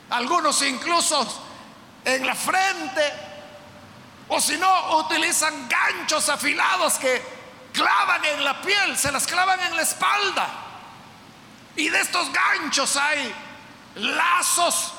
algunos 0.10 0.62
incluso 0.62 1.26
en 2.06 2.26
la 2.26 2.36
frente, 2.36 3.14
o 4.30 4.40
si 4.40 4.58
no, 4.58 4.98
utilizan 4.98 5.68
ganchos 5.68 6.30
afilados 6.30 6.94
que 6.96 7.22
clavan 7.74 8.24
en 8.26 8.44
la 8.44 8.62
piel, 8.62 8.98
se 8.98 9.12
las 9.12 9.28
clavan 9.28 9.60
en 9.60 9.76
la 9.76 9.82
espalda. 9.82 10.48
Y 11.76 11.90
de 11.90 12.02
estos 12.02 12.30
ganchos 12.32 12.96
hay 12.96 13.34
lazos 13.96 14.94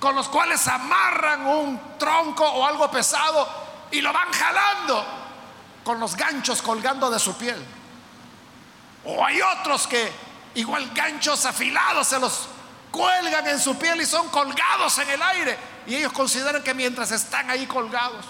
con 0.00 0.14
los 0.14 0.28
cuales 0.28 0.66
amarran 0.68 1.46
un 1.46 1.98
tronco 1.98 2.44
o 2.44 2.64
algo 2.66 2.90
pesado 2.90 3.48
y 3.90 4.00
lo 4.00 4.12
van 4.12 4.32
jalando 4.32 5.04
con 5.84 6.00
los 6.00 6.16
ganchos 6.16 6.62
colgando 6.62 7.10
de 7.10 7.18
su 7.18 7.36
piel. 7.36 7.64
O 9.04 9.24
hay 9.24 9.40
otros 9.40 9.86
que 9.86 10.12
igual 10.54 10.90
ganchos 10.94 11.44
afilados 11.46 12.08
se 12.08 12.18
los 12.18 12.48
cuelgan 12.90 13.46
en 13.46 13.58
su 13.58 13.78
piel 13.78 14.00
y 14.00 14.06
son 14.06 14.28
colgados 14.28 14.98
en 14.98 15.10
el 15.10 15.22
aire. 15.22 15.58
Y 15.86 15.96
ellos 15.96 16.12
consideran 16.12 16.62
que 16.62 16.74
mientras 16.74 17.10
están 17.10 17.48
ahí 17.50 17.66
colgados, 17.66 18.24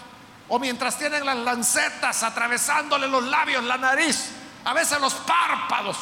o 0.48 0.58
mientras 0.58 0.98
tienen 0.98 1.26
las 1.26 1.36
lancetas 1.36 2.22
atravesándole 2.22 3.06
los 3.06 3.24
labios, 3.24 3.62
la 3.64 3.76
nariz, 3.76 4.30
a 4.64 4.72
veces 4.72 5.00
los 5.00 5.14
párpados, 5.14 5.96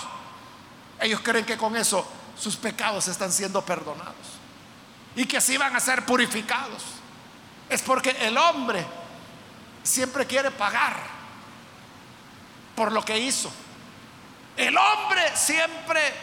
ellos 1.00 1.20
creen 1.22 1.44
que 1.44 1.56
con 1.56 1.76
eso 1.76 2.06
sus 2.38 2.56
pecados 2.56 3.08
están 3.08 3.32
siendo 3.32 3.64
perdonados 3.64 4.14
y 5.16 5.26
que 5.26 5.38
así 5.38 5.56
van 5.56 5.74
a 5.74 5.80
ser 5.80 6.04
purificados. 6.04 6.82
Es 7.68 7.82
porque 7.82 8.10
el 8.20 8.36
hombre 8.36 8.86
siempre 9.82 10.26
quiere 10.26 10.50
pagar 10.50 10.96
por 12.76 12.92
lo 12.92 13.04
que 13.04 13.18
hizo. 13.18 13.50
El 14.56 14.76
hombre 14.76 15.36
siempre 15.36 16.14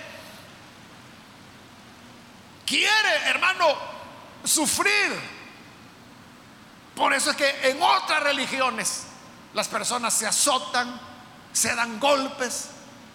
quiere, 2.66 3.16
hermano, 3.26 3.76
sufrir. 4.44 5.20
Por 6.96 7.14
eso 7.14 7.32
es 7.32 7.38
que 7.38 7.70
en 7.70 7.82
otras 7.82 8.22
religiones 8.24 9.06
las 9.54 9.68
personas 9.68 10.14
se 10.14 10.28
azotan, 10.28 11.00
se 11.52 11.76
dan 11.76 12.00
golpes, 12.00 12.70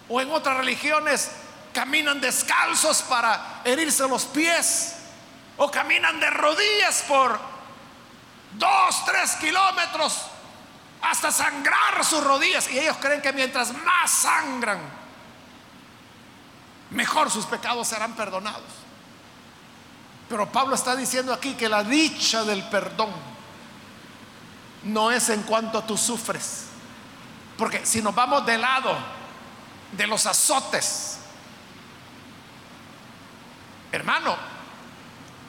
o 0.07 0.19
en 0.19 0.31
otras 0.31 0.57
religiones 0.57 1.31
caminan 1.73 2.19
descalzos 2.19 3.01
para 3.03 3.61
herirse 3.63 4.07
los 4.07 4.25
pies, 4.25 4.95
o 5.57 5.69
caminan 5.69 6.19
de 6.19 6.29
rodillas 6.29 7.03
por 7.07 7.39
dos, 8.53 9.05
tres 9.05 9.35
kilómetros 9.35 10.25
hasta 11.01 11.31
sangrar 11.31 12.03
sus 12.03 12.23
rodillas. 12.23 12.69
Y 12.71 12.79
ellos 12.79 12.97
creen 12.99 13.21
que 13.21 13.33
mientras 13.33 13.73
más 13.73 14.11
sangran, 14.11 14.79
mejor 16.91 17.29
sus 17.29 17.45
pecados 17.45 17.87
serán 17.87 18.13
perdonados. 18.13 18.88
Pero 20.29 20.51
Pablo 20.51 20.75
está 20.75 20.95
diciendo 20.95 21.33
aquí 21.33 21.55
que 21.55 21.67
la 21.67 21.83
dicha 21.83 22.43
del 22.43 22.63
perdón 22.69 23.09
no 24.83 25.11
es 25.11 25.27
en 25.29 25.41
cuanto 25.41 25.83
tú 25.83 25.97
sufres. 25.97 26.65
Porque 27.57 27.83
si 27.85 28.01
nos 28.01 28.13
vamos 28.13 28.45
de 28.45 28.57
lado 28.57 28.95
de 29.91 30.05
los 30.05 30.25
azotes, 30.27 31.17
hermano, 33.91 34.37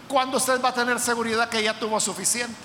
¿cuándo 0.09 0.39
usted 0.39 0.61
va 0.63 0.71
a 0.71 0.75
tener 0.75 0.99
seguridad 0.99 1.51
que 1.51 1.63
ya 1.63 1.79
tuvo 1.79 2.01
suficiente? 2.01 2.59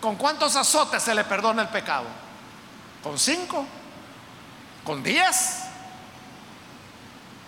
¿Con 0.00 0.14
cuántos 0.14 0.54
azotes 0.54 1.02
se 1.02 1.14
le 1.14 1.24
perdona 1.24 1.62
el 1.62 1.68
pecado? 1.68 2.06
¿Con 3.02 3.18
cinco? 3.18 3.66
¿Con 4.84 5.02
diez? 5.02 5.63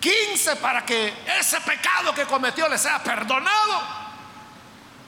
15 0.00 0.56
para 0.56 0.84
que 0.84 1.12
ese 1.38 1.60
pecado 1.60 2.14
que 2.14 2.26
cometió 2.26 2.68
le 2.68 2.78
sea 2.78 3.02
perdonado. 3.02 4.06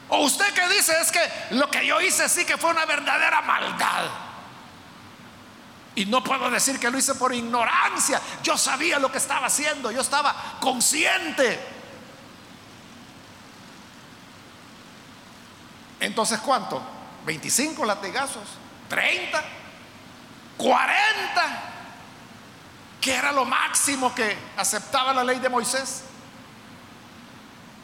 O 0.08 0.20
usted 0.22 0.52
que 0.54 0.68
dice 0.68 0.98
es 1.00 1.12
que 1.12 1.20
lo 1.50 1.70
que 1.70 1.86
yo 1.86 2.00
hice 2.00 2.28
sí 2.28 2.44
que 2.44 2.56
fue 2.56 2.70
una 2.70 2.86
verdadera 2.86 3.42
maldad. 3.42 4.04
Y 5.94 6.06
no 6.06 6.22
puedo 6.22 6.50
decir 6.50 6.78
que 6.78 6.90
lo 6.90 6.98
hice 6.98 7.14
por 7.16 7.34
ignorancia. 7.34 8.20
Yo 8.42 8.56
sabía 8.56 8.98
lo 8.98 9.10
que 9.10 9.18
estaba 9.18 9.46
haciendo. 9.46 9.90
Yo 9.90 10.00
estaba 10.00 10.34
consciente. 10.60 11.58
Entonces, 16.00 16.38
¿cuánto? 16.38 16.80
¿25 17.26 17.84
latigazos? 17.84 18.48
¿30? 18.88 19.42
¿40? 20.56 21.77
Que 23.00 23.14
era 23.14 23.32
lo 23.32 23.44
máximo 23.44 24.14
que 24.14 24.36
aceptaba 24.56 25.14
la 25.14 25.24
ley 25.24 25.38
de 25.38 25.48
Moisés. 25.48 26.04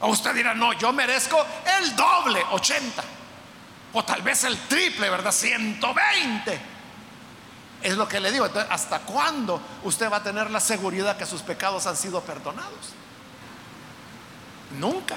O 0.00 0.08
usted 0.08 0.34
dirá, 0.34 0.54
no, 0.54 0.72
yo 0.72 0.92
merezco 0.92 1.44
el 1.78 1.94
doble, 1.94 2.42
80. 2.50 3.02
O 3.92 4.04
tal 4.04 4.22
vez 4.22 4.44
el 4.44 4.58
triple, 4.66 5.08
¿verdad? 5.08 5.32
120. 5.32 6.60
Es 7.82 7.96
lo 7.96 8.08
que 8.08 8.18
le 8.18 8.32
digo. 8.32 8.48
¿hasta 8.70 9.00
cuándo 9.00 9.60
usted 9.84 10.10
va 10.10 10.16
a 10.18 10.22
tener 10.22 10.50
la 10.50 10.60
seguridad 10.60 11.16
que 11.16 11.26
sus 11.26 11.42
pecados 11.42 11.86
han 11.86 11.96
sido 11.96 12.20
perdonados? 12.22 12.92
Nunca. 14.78 15.16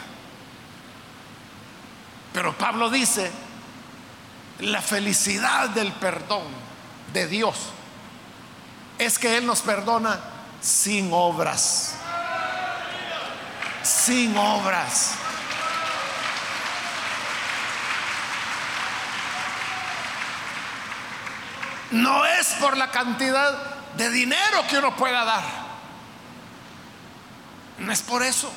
Pero 2.34 2.56
Pablo 2.56 2.92
dice, 2.92 3.32
la 4.60 4.82
felicidad 4.82 5.70
del 5.70 5.92
perdón 5.94 6.46
de 7.14 7.28
Dios 7.28 7.56
es 8.98 9.20
que 9.20 9.38
Él 9.38 9.46
nos 9.46 9.62
perdona 9.62 10.20
sin 10.62 11.12
obras. 11.14 11.94
Sin 13.84 14.36
obras. 14.38 15.14
No 21.92 22.26
es 22.26 22.48
por 22.60 22.76
la 22.76 22.92
cantidad 22.92 23.54
de 23.96 24.10
dinero 24.10 24.66
que 24.70 24.78
uno 24.78 24.96
pueda 24.96 25.24
dar. 25.24 25.44
No 27.78 27.92
es 27.92 28.02
por 28.02 28.24
eso. 28.24 28.52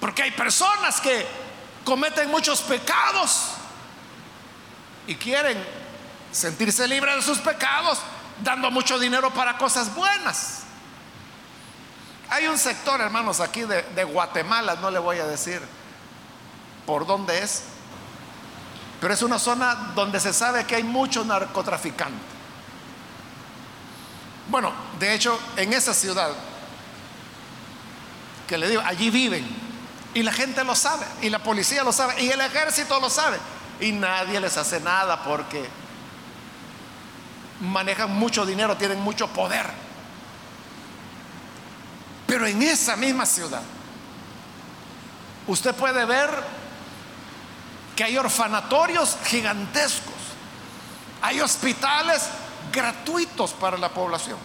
Porque 0.00 0.22
hay 0.22 0.30
personas 0.32 1.00
que 1.00 1.26
cometen 1.84 2.30
muchos 2.30 2.60
pecados 2.62 3.50
y 5.06 5.14
quieren 5.14 5.62
sentirse 6.32 6.88
libres 6.88 7.16
de 7.16 7.22
sus 7.22 7.38
pecados 7.38 8.00
dando 8.42 8.70
mucho 8.70 8.98
dinero 8.98 9.30
para 9.30 9.56
cosas 9.58 9.94
buenas. 9.94 10.62
Hay 12.30 12.46
un 12.46 12.58
sector, 12.58 13.00
hermanos, 13.00 13.40
aquí 13.40 13.62
de, 13.62 14.04
Guatemala, 14.04 14.76
no 14.76 14.90
le 14.90 14.98
voy 14.98 15.18
a 15.18 15.26
decir 15.26 15.60
por 16.86 17.06
dónde 17.06 17.42
es, 17.42 17.62
pero 19.00 19.14
es 19.14 19.22
una 19.22 19.38
zona 19.38 19.92
donde 19.94 20.18
se 20.20 20.32
sabe 20.32 20.64
que 20.64 20.76
hay 20.76 20.82
mucho 20.82 21.24
narcotraficante. 21.24 22.34
Bueno, 24.48 24.72
de 24.98 25.14
hecho, 25.14 25.38
en 25.56 25.72
esa 25.72 25.94
ciudad, 25.94 26.30
que 28.46 28.58
le 28.58 28.68
digo, 28.68 28.82
allí 28.84 29.10
viven, 29.10 29.46
y 30.12 30.22
la 30.22 30.32
gente 30.32 30.64
lo 30.64 30.74
sabe, 30.74 31.06
y 31.22 31.30
la 31.30 31.38
policía 31.38 31.82
lo 31.82 31.92
sabe, 31.92 32.22
y 32.22 32.30
el 32.30 32.40
ejército 32.40 33.00
lo 33.00 33.10
sabe, 33.10 33.38
y 33.80 33.92
nadie 33.92 34.40
les 34.40 34.56
hace 34.56 34.80
nada 34.80 35.22
porque 35.24 35.66
manejan 37.60 38.12
mucho 38.12 38.44
dinero, 38.44 38.76
tienen 38.76 39.00
mucho 39.00 39.28
poder. 39.28 39.66
Pero 42.26 42.46
en 42.46 42.62
esa 42.62 42.96
misma 42.96 43.26
ciudad, 43.26 43.62
usted 45.46 45.74
puede 45.74 46.04
ver 46.04 46.30
que 47.94 48.04
hay 48.04 48.16
orfanatorios 48.18 49.16
gigantescos, 49.24 50.14
hay 51.22 51.40
hospitales 51.40 52.28
gratuitos 52.72 53.52
para 53.52 53.78
la 53.78 53.88
población. 53.88 54.38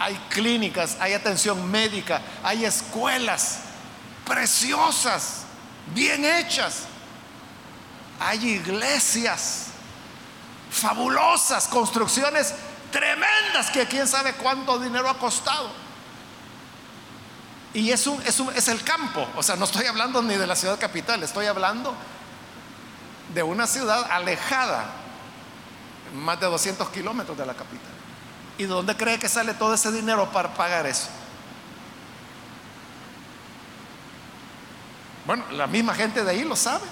Hay 0.00 0.14
clínicas, 0.28 0.96
hay 1.00 1.12
atención 1.14 1.68
médica, 1.68 2.22
hay 2.44 2.64
escuelas 2.64 3.60
preciosas, 4.24 5.44
bien 5.94 6.24
hechas. 6.24 6.84
Hay 8.20 8.46
iglesias 8.46 9.67
fabulosas, 10.70 11.68
construcciones 11.68 12.54
tremendas 12.90 13.70
que 13.70 13.86
quién 13.86 14.06
sabe 14.06 14.34
cuánto 14.34 14.78
dinero 14.78 15.08
ha 15.08 15.18
costado. 15.18 15.70
Y 17.74 17.90
es, 17.90 18.06
un, 18.06 18.20
es, 18.22 18.40
es 18.56 18.68
el 18.68 18.82
campo, 18.82 19.26
o 19.36 19.42
sea, 19.42 19.56
no 19.56 19.64
estoy 19.66 19.86
hablando 19.86 20.22
ni 20.22 20.34
de 20.36 20.46
la 20.46 20.56
ciudad 20.56 20.78
capital, 20.78 21.22
estoy 21.22 21.46
hablando 21.46 21.94
de 23.34 23.42
una 23.42 23.66
ciudad 23.66 24.10
alejada, 24.10 24.86
más 26.14 26.40
de 26.40 26.46
200 26.46 26.88
kilómetros 26.88 27.36
de 27.36 27.44
la 27.44 27.54
capital. 27.54 27.92
¿Y 28.56 28.62
de 28.62 28.68
dónde 28.68 28.96
cree 28.96 29.18
que 29.18 29.28
sale 29.28 29.54
todo 29.54 29.74
ese 29.74 29.92
dinero 29.92 30.30
para 30.32 30.54
pagar 30.54 30.86
eso? 30.86 31.08
Bueno, 35.26 35.44
la 35.52 35.66
misma 35.66 35.94
gente 35.94 36.24
de 36.24 36.30
ahí 36.30 36.42
lo 36.42 36.56
sabe. 36.56 36.84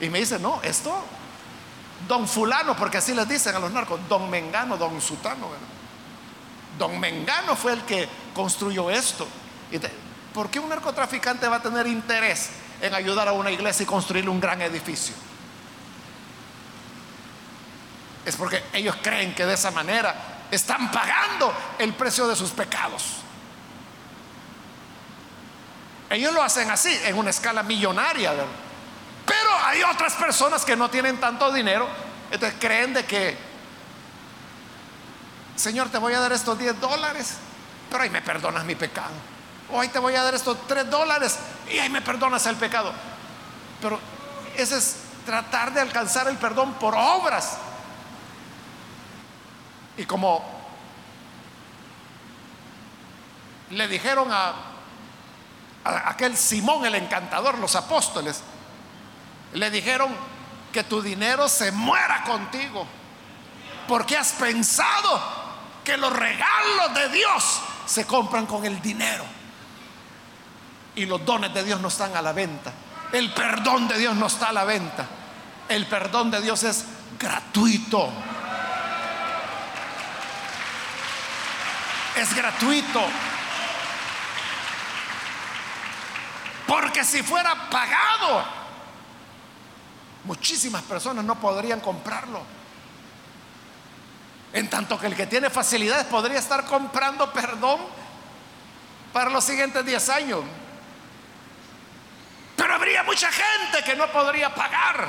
Y 0.00 0.08
me 0.08 0.20
dice, 0.20 0.38
no, 0.38 0.62
esto, 0.62 0.96
don 2.06 2.28
fulano, 2.28 2.76
porque 2.76 2.98
así 2.98 3.14
les 3.14 3.28
dicen 3.28 3.54
a 3.56 3.58
los 3.58 3.70
narcos, 3.70 4.00
don 4.08 4.30
Mengano, 4.30 4.76
don 4.76 5.00
Sutano. 5.00 5.48
Don 6.78 6.98
Mengano 7.00 7.56
fue 7.56 7.72
el 7.72 7.82
que 7.82 8.08
construyó 8.34 8.90
esto. 8.90 9.26
¿Por 10.32 10.50
qué 10.50 10.58
un 10.58 10.68
narcotraficante 10.68 11.48
va 11.48 11.56
a 11.56 11.62
tener 11.62 11.86
interés 11.86 12.50
en 12.80 12.94
ayudar 12.94 13.28
a 13.28 13.32
una 13.32 13.50
iglesia 13.50 13.84
y 13.84 13.86
construir 13.86 14.28
un 14.28 14.40
gran 14.40 14.60
edificio? 14.60 15.14
Es 18.24 18.36
porque 18.36 18.64
ellos 18.72 18.96
creen 19.02 19.34
que 19.34 19.46
de 19.46 19.54
esa 19.54 19.70
manera 19.70 20.44
están 20.50 20.90
pagando 20.90 21.52
el 21.78 21.94
precio 21.94 22.28
de 22.28 22.36
sus 22.36 22.50
pecados. 22.50 23.16
Ellos 26.10 26.32
lo 26.32 26.42
hacen 26.42 26.70
así, 26.70 26.96
en 27.04 27.16
una 27.16 27.30
escala 27.30 27.62
millonaria. 27.62 28.32
Hay 29.66 29.82
otras 29.82 30.14
personas 30.14 30.64
que 30.64 30.76
no 30.76 30.88
tienen 30.88 31.18
tanto 31.18 31.52
dinero, 31.52 31.88
entonces 32.30 32.56
creen 32.60 32.94
de 32.94 33.04
que, 33.04 33.36
Señor, 35.56 35.88
te 35.88 35.98
voy 35.98 36.12
a 36.12 36.20
dar 36.20 36.32
estos 36.32 36.56
10 36.56 36.80
dólares, 36.80 37.34
pero 37.90 38.04
ahí 38.04 38.10
me 38.10 38.22
perdonas 38.22 38.64
mi 38.64 38.76
pecado. 38.76 39.10
Hoy 39.72 39.88
te 39.88 39.98
voy 39.98 40.14
a 40.14 40.22
dar 40.22 40.34
estos 40.34 40.56
tres 40.68 40.88
dólares 40.88 41.36
y 41.68 41.78
ahí 41.78 41.88
me 41.88 42.00
perdonas 42.00 42.46
el 42.46 42.54
pecado. 42.54 42.92
Pero 43.82 43.98
ese 44.56 44.78
es 44.78 44.98
tratar 45.24 45.72
de 45.72 45.80
alcanzar 45.80 46.28
el 46.28 46.36
perdón 46.36 46.74
por 46.74 46.94
obras. 46.94 47.58
Y 49.96 50.04
como 50.04 50.44
le 53.70 53.88
dijeron 53.88 54.28
a 54.30 54.54
aquel 55.82 56.36
Simón 56.36 56.86
el 56.86 56.94
encantador, 56.94 57.58
los 57.58 57.74
apóstoles, 57.74 58.44
le 59.56 59.70
dijeron 59.70 60.14
que 60.72 60.84
tu 60.84 61.00
dinero 61.00 61.48
se 61.48 61.72
muera 61.72 62.22
contigo. 62.24 62.86
Porque 63.88 64.16
has 64.16 64.32
pensado 64.32 65.20
que 65.84 65.96
los 65.96 66.12
regalos 66.12 66.94
de 66.94 67.08
Dios 67.10 67.60
se 67.86 68.06
compran 68.06 68.46
con 68.46 68.64
el 68.64 68.82
dinero 68.82 69.24
y 70.96 71.06
los 71.06 71.24
dones 71.24 71.52
de 71.54 71.62
Dios 71.62 71.80
no 71.80 71.88
están 71.88 72.16
a 72.16 72.22
la 72.22 72.32
venta. 72.32 72.72
El 73.12 73.32
perdón 73.32 73.86
de 73.86 73.98
Dios 73.98 74.16
no 74.16 74.26
está 74.26 74.48
a 74.48 74.52
la 74.52 74.64
venta. 74.64 75.06
El 75.68 75.86
perdón 75.86 76.30
de 76.30 76.40
Dios 76.40 76.62
es 76.64 76.84
gratuito. 77.18 78.10
Es 82.16 82.34
gratuito. 82.34 83.04
Porque 86.66 87.04
si 87.04 87.22
fuera 87.22 87.68
pagado, 87.70 88.55
muchísimas 90.26 90.82
personas 90.82 91.24
no 91.24 91.40
podrían 91.40 91.80
comprarlo. 91.80 92.42
En 94.52 94.68
tanto 94.68 94.98
que 94.98 95.06
el 95.06 95.16
que 95.16 95.26
tiene 95.26 95.50
facilidades 95.50 96.04
podría 96.06 96.38
estar 96.38 96.64
comprando 96.64 97.32
perdón 97.32 97.80
para 99.12 99.30
los 99.30 99.44
siguientes 99.44 99.84
10 99.84 100.08
años. 100.10 100.40
Pero 102.56 102.74
habría 102.74 103.02
mucha 103.02 103.30
gente 103.30 103.84
que 103.84 103.94
no 103.94 104.10
podría 104.10 104.54
pagar. 104.54 105.08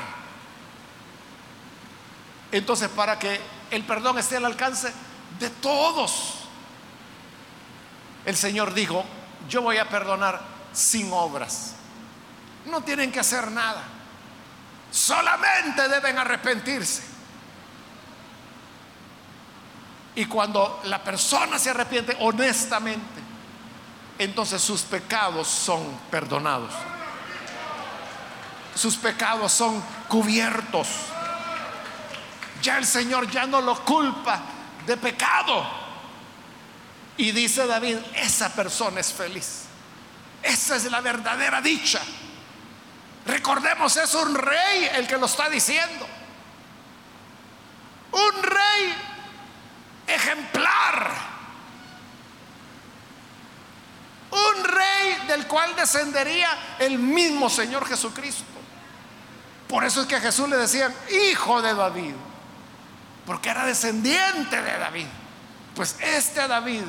Entonces, 2.52 2.88
para 2.88 3.18
que 3.18 3.40
el 3.70 3.84
perdón 3.84 4.18
esté 4.18 4.36
al 4.36 4.44
alcance 4.44 4.92
de 5.38 5.50
todos, 5.50 6.34
el 8.24 8.36
Señor 8.36 8.72
dijo, 8.74 9.04
yo 9.48 9.62
voy 9.62 9.78
a 9.78 9.88
perdonar 9.88 10.40
sin 10.72 11.12
obras. 11.12 11.74
No 12.66 12.82
tienen 12.82 13.10
que 13.10 13.20
hacer 13.20 13.50
nada. 13.50 13.97
Solamente 14.90 15.88
deben 15.88 16.18
arrepentirse. 16.18 17.02
Y 20.14 20.24
cuando 20.24 20.80
la 20.84 21.02
persona 21.02 21.58
se 21.58 21.70
arrepiente 21.70 22.16
honestamente, 22.20 23.22
entonces 24.18 24.60
sus 24.60 24.82
pecados 24.82 25.46
son 25.46 25.98
perdonados 26.10 26.72
sus 28.78 28.96
pecados 28.96 29.52
son 29.52 29.82
cubiertos. 30.06 30.88
Ya 32.62 32.78
el 32.78 32.86
Señor 32.86 33.30
ya 33.30 33.46
no 33.46 33.60
lo 33.60 33.84
culpa 33.84 34.40
de 34.86 34.96
pecado. 34.96 35.66
Y 37.16 37.32
dice 37.32 37.66
David, 37.66 37.96
esa 38.14 38.54
persona 38.54 39.00
es 39.00 39.12
feliz. 39.12 39.64
Esa 40.42 40.76
es 40.76 40.84
la 40.84 41.00
verdadera 41.00 41.60
dicha. 41.60 42.00
Recordemos, 43.28 43.94
es 43.98 44.14
un 44.14 44.34
rey 44.34 44.88
el 44.94 45.06
que 45.06 45.18
lo 45.18 45.26
está 45.26 45.50
diciendo. 45.50 46.06
Un 48.10 48.42
rey 48.42 48.94
ejemplar. 50.06 51.12
Un 54.30 54.64
rey 54.64 55.26
del 55.28 55.46
cual 55.46 55.76
descendería 55.76 56.48
el 56.78 56.98
mismo 56.98 57.50
Señor 57.50 57.86
Jesucristo. 57.86 58.44
Por 59.68 59.84
eso 59.84 60.00
es 60.00 60.06
que 60.06 60.16
a 60.16 60.20
Jesús 60.20 60.48
le 60.48 60.56
decían, 60.56 60.94
hijo 61.30 61.60
de 61.60 61.74
David, 61.74 62.14
porque 63.26 63.50
era 63.50 63.66
descendiente 63.66 64.62
de 64.62 64.78
David. 64.78 65.06
Pues 65.74 65.96
este 66.00 66.48
David, 66.48 66.84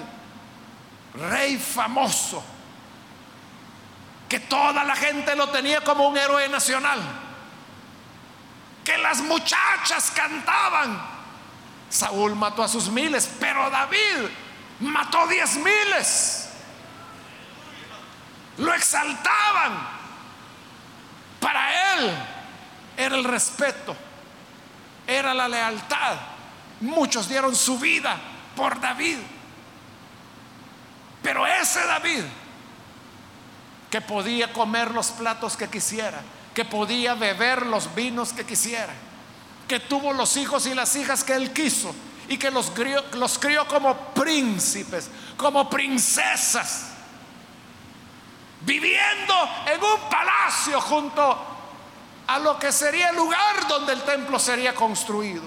rey 1.16 1.58
famoso, 1.58 2.42
que 4.30 4.40
toda 4.40 4.84
la 4.84 4.96
gente 4.96 5.36
lo 5.36 5.50
tenía 5.50 5.82
como 5.82 6.08
un 6.08 6.18
héroe 6.18 6.48
nacional, 6.48 7.00
que 8.86 8.98
las 9.00 9.22
muchachas 9.22 10.12
cantaban. 10.12 11.20
Saúl 11.90 12.36
mató 12.36 12.64
a 12.64 12.68
sus 12.68 12.90
miles, 12.90 13.28
pero 13.40 13.68
David 13.72 14.30
mató 14.82 15.26
diez 15.26 15.56
miles. 15.56 16.50
Lo 18.58 18.74
exaltaban. 18.74 20.00
Para 21.40 21.94
él 21.94 22.18
era 22.98 23.16
el 23.16 23.24
respeto, 23.24 23.96
era 25.08 25.34
la 25.34 25.48
lealtad. 25.48 26.18
Muchos 26.82 27.28
dieron 27.28 27.56
su 27.56 27.80
vida 27.80 28.18
por 28.56 28.80
David. 28.80 29.18
Pero 31.24 31.48
ese 31.48 31.86
David, 31.86 32.24
que 33.90 34.02
podía 34.02 34.54
comer 34.54 34.92
los 34.92 35.08
platos 35.12 35.58
que 35.58 35.68
quisiera, 35.70 36.22
que 36.54 36.66
podía 36.66 37.16
beber 37.16 37.66
los 37.66 37.94
vinos 37.96 38.34
que 38.34 38.46
quisiera, 38.46 38.94
que 39.68 39.80
tuvo 39.80 40.14
los 40.14 40.38
hijos 40.38 40.66
y 40.66 40.76
las 40.76 40.96
hijas 40.96 41.24
que 41.24 41.34
él 41.34 41.52
quiso 41.54 41.94
y 42.28 42.38
que 42.38 42.52
los 42.52 42.70
crió, 42.70 43.68
como 43.68 43.96
príncipes, 44.14 45.10
como 45.36 45.68
princesas, 45.70 46.90
viviendo 48.62 49.34
en 49.66 49.84
un 49.84 50.10
palacio 50.10 50.80
junto 50.80 51.46
a 52.28 52.38
lo 52.38 52.60
que 52.60 52.72
sería 52.72 53.10
el 53.10 53.16
lugar 53.16 53.68
donde 53.68 53.94
el 53.94 54.04
templo 54.04 54.38
sería 54.38 54.76
construido. 54.76 55.44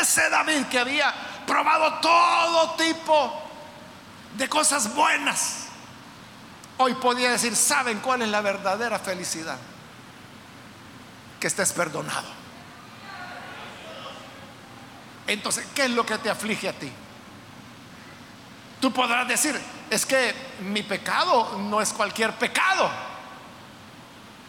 Ese 0.00 0.28
David 0.28 0.66
que 0.66 0.78
había 0.80 1.14
probado 1.46 2.00
todo 2.00 2.72
tipo 2.72 3.42
de 4.34 4.48
cosas 4.48 4.92
buenas, 4.92 5.65
hoy 6.78 6.94
podía 6.94 7.30
decir, 7.30 7.54
¿saben 7.56 8.00
cuál 8.00 8.22
es 8.22 8.28
la 8.28 8.40
verdadera 8.40 8.98
felicidad? 8.98 9.58
Que 11.40 11.46
estés 11.46 11.72
perdonado. 11.72 12.28
Entonces, 15.26 15.66
¿qué 15.74 15.86
es 15.86 15.90
lo 15.90 16.06
que 16.06 16.18
te 16.18 16.30
aflige 16.30 16.68
a 16.68 16.72
ti? 16.72 16.90
Tú 18.80 18.92
podrás 18.92 19.26
decir, 19.26 19.60
es 19.90 20.06
que 20.06 20.34
mi 20.60 20.82
pecado 20.82 21.58
no 21.58 21.80
es 21.80 21.92
cualquier 21.92 22.34
pecado. 22.34 22.90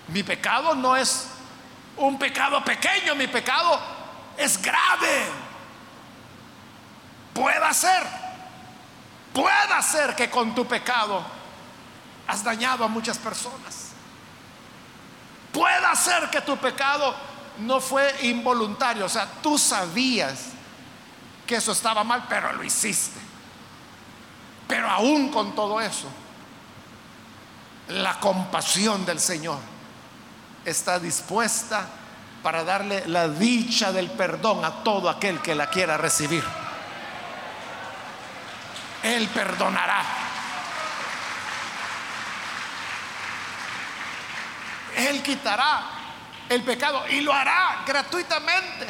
Mi 0.10 0.24
pecado 0.24 0.76
no 0.76 0.96
es 0.96 1.28
un 1.98 2.20
pecado 2.20 2.64
pequeño, 2.64 3.16
mi 3.16 3.28
pecado 3.28 3.80
es 4.38 4.62
grave. 4.62 5.26
Puede 7.34 7.74
ser, 7.74 8.04
puede 9.34 9.84
ser 9.84 10.16
que 10.16 10.30
con 10.30 10.54
tu 10.54 10.66
pecado 10.68 11.37
has 12.28 12.44
dañado 12.44 12.84
a 12.84 12.88
muchas 12.88 13.18
personas. 13.18 13.92
Puede 15.52 15.96
ser 15.96 16.30
que 16.30 16.42
tu 16.42 16.58
pecado 16.58 17.16
no 17.60 17.80
fue 17.80 18.14
involuntario, 18.24 19.06
o 19.06 19.10
sea, 19.10 19.28
tú 19.42 19.58
sabías 19.58 20.50
que 21.48 21.56
eso 21.56 21.72
estaba 21.72 22.04
mal, 22.04 22.26
pero 22.30 22.54
lo 22.54 22.64
hiciste. 22.64 23.20
Pero 24.68 24.90
aún 24.90 25.30
con 25.32 25.56
todo 25.56 25.80
eso, 25.80 26.08
la 27.88 28.20
compasión 28.20 29.06
del 29.06 29.20
Señor 29.20 29.60
está 30.66 31.00
dispuesta 31.00 31.88
para 32.44 32.64
darle 32.64 33.08
la 33.08 33.30
dicha 33.30 33.92
del 33.92 34.12
perdón 34.12 34.64
a 34.66 34.84
todo 34.84 35.10
aquel 35.10 35.42
que 35.42 35.56
la 35.56 35.70
quiera 35.70 35.98
recibir. 35.98 36.44
Él 39.04 39.28
perdonará. 39.30 40.27
Él 44.98 45.22
quitará 45.22 45.84
el 46.50 46.64
pecado 46.64 47.08
y 47.08 47.22
lo 47.22 47.32
hará 47.32 47.84
gratuitamente. 47.86 48.88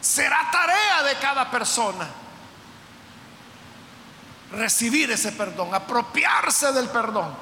Será 0.00 0.50
tarea 0.50 1.04
de 1.04 1.16
cada 1.20 1.48
persona 1.48 2.08
recibir 4.50 5.10
ese 5.12 5.32
perdón, 5.32 5.72
apropiarse 5.74 6.72
del 6.72 6.88
perdón 6.88 7.34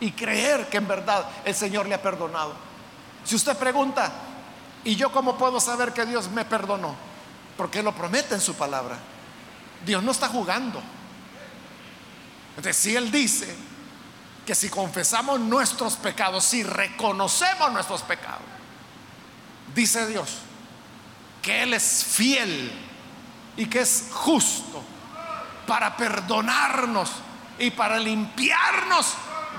y 0.00 0.12
creer 0.12 0.68
que 0.68 0.76
en 0.76 0.86
verdad 0.86 1.26
el 1.44 1.54
Señor 1.54 1.86
le 1.86 1.94
ha 1.94 2.02
perdonado. 2.02 2.54
Si 3.24 3.34
usted 3.34 3.56
pregunta, 3.56 4.12
¿y 4.84 4.96
yo 4.96 5.10
cómo 5.10 5.36
puedo 5.38 5.60
saber 5.60 5.94
que 5.94 6.04
Dios 6.04 6.30
me 6.30 6.44
perdonó? 6.44 6.94
Porque 7.56 7.82
lo 7.82 7.94
promete 7.94 8.34
en 8.34 8.40
su 8.40 8.54
palabra. 8.54 8.96
Dios 9.84 10.02
no 10.02 10.12
está 10.12 10.28
jugando. 10.28 10.80
Entonces, 12.50 12.76
si 12.76 12.94
Él 12.94 13.10
dice 13.10 13.69
que 14.50 14.56
si 14.56 14.68
confesamos 14.68 15.38
nuestros 15.38 15.94
pecados, 15.94 16.42
si 16.42 16.64
reconocemos 16.64 17.70
nuestros 17.70 18.02
pecados, 18.02 18.42
dice 19.72 20.08
Dios 20.08 20.38
que 21.40 21.62
Él 21.62 21.72
es 21.72 22.04
fiel 22.04 22.72
y 23.56 23.66
que 23.66 23.78
es 23.78 24.08
justo 24.12 24.82
para 25.68 25.96
perdonarnos 25.96 27.12
y 27.60 27.70
para 27.70 28.00
limpiarnos 28.00 29.14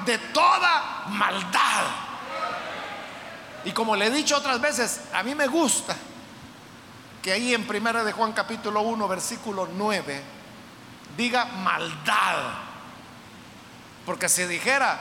de 0.06 0.18
toda 0.18 1.06
maldad. 1.08 1.86
Y 3.64 3.72
como 3.72 3.96
le 3.96 4.08
he 4.08 4.12
dicho 4.12 4.36
otras 4.36 4.60
veces, 4.60 5.04
a 5.14 5.24
mí 5.24 5.34
me 5.36 5.48
gusta 5.48 5.96
que 7.24 7.32
ahí 7.32 7.54
en 7.54 7.66
Primera 7.66 8.04
de 8.04 8.12
Juan 8.12 8.34
capítulo 8.34 8.82
1 8.82 9.08
versículo 9.08 9.70
9 9.74 10.22
diga 11.16 11.46
maldad. 11.46 12.71
Porque 14.12 14.28
si 14.28 14.44
dijera 14.44 15.00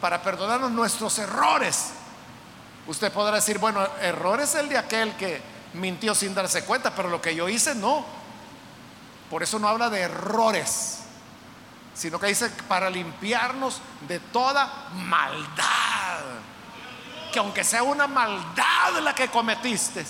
para 0.00 0.22
perdonarnos 0.22 0.70
nuestros 0.70 1.18
errores, 1.18 1.90
usted 2.86 3.12
podrá 3.12 3.34
decir, 3.36 3.58
bueno, 3.58 3.86
error 4.00 4.40
es 4.40 4.54
el 4.54 4.70
de 4.70 4.78
aquel 4.78 5.14
que 5.16 5.42
mintió 5.74 6.14
sin 6.14 6.34
darse 6.34 6.64
cuenta, 6.64 6.94
pero 6.94 7.10
lo 7.10 7.20
que 7.20 7.34
yo 7.34 7.46
hice 7.50 7.74
no. 7.74 8.06
Por 9.28 9.42
eso 9.42 9.58
no 9.58 9.68
habla 9.68 9.90
de 9.90 10.00
errores, 10.00 11.00
sino 11.92 12.18
que 12.18 12.28
dice 12.28 12.48
para 12.66 12.88
limpiarnos 12.88 13.82
de 14.08 14.18
toda 14.18 14.88
maldad. 14.94 16.20
Que 17.30 17.40
aunque 17.40 17.62
sea 17.64 17.82
una 17.82 18.06
maldad 18.06 18.98
la 19.02 19.14
que 19.14 19.28
cometiste, 19.28 20.06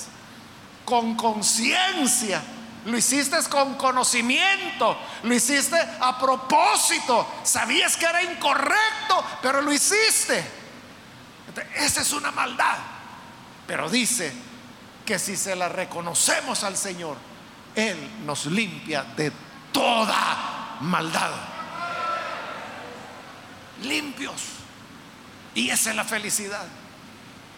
con 0.84 1.16
conciencia, 1.16 2.40
lo 2.84 2.96
hiciste 2.96 3.36
con 3.48 3.74
conocimiento, 3.74 4.96
lo 5.22 5.34
hiciste 5.34 5.76
a 6.00 6.18
propósito, 6.18 7.26
sabías 7.42 7.96
que 7.96 8.06
era 8.06 8.22
incorrecto, 8.22 9.24
pero 9.42 9.60
lo 9.60 9.72
hiciste. 9.72 10.44
esa 11.76 12.00
es 12.00 12.12
una 12.12 12.30
maldad. 12.30 12.78
Pero 13.66 13.90
dice 13.90 14.32
que 15.04 15.18
si 15.18 15.36
se 15.36 15.54
la 15.54 15.68
reconocemos 15.68 16.64
al 16.64 16.76
Señor, 16.76 17.16
Él 17.74 18.24
nos 18.24 18.46
limpia 18.46 19.02
de 19.02 19.30
toda 19.72 20.78
maldad. 20.80 21.30
Limpios. 23.82 24.42
Y 25.54 25.70
esa 25.70 25.90
es 25.90 25.96
la 25.96 26.04
felicidad. 26.04 26.66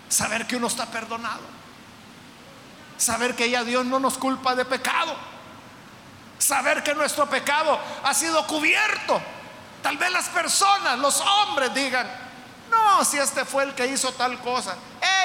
Saber 0.08 0.46
que 0.46 0.56
uno 0.56 0.66
está 0.66 0.86
perdonado. 0.86 1.59
Saber 3.00 3.34
que 3.34 3.48
ya 3.48 3.64
Dios 3.64 3.86
no 3.86 3.98
nos 3.98 4.18
culpa 4.18 4.54
de 4.54 4.66
pecado. 4.66 5.16
Saber 6.38 6.82
que 6.82 6.94
nuestro 6.94 7.26
pecado 7.30 7.80
ha 8.04 8.12
sido 8.12 8.46
cubierto. 8.46 9.18
Tal 9.82 9.96
vez 9.96 10.12
las 10.12 10.28
personas, 10.28 10.98
los 10.98 11.18
hombres 11.22 11.72
digan, 11.72 12.06
no, 12.70 13.02
si 13.02 13.16
este 13.16 13.46
fue 13.46 13.62
el 13.62 13.74
que 13.74 13.86
hizo 13.86 14.12
tal 14.12 14.38
cosa. 14.40 14.76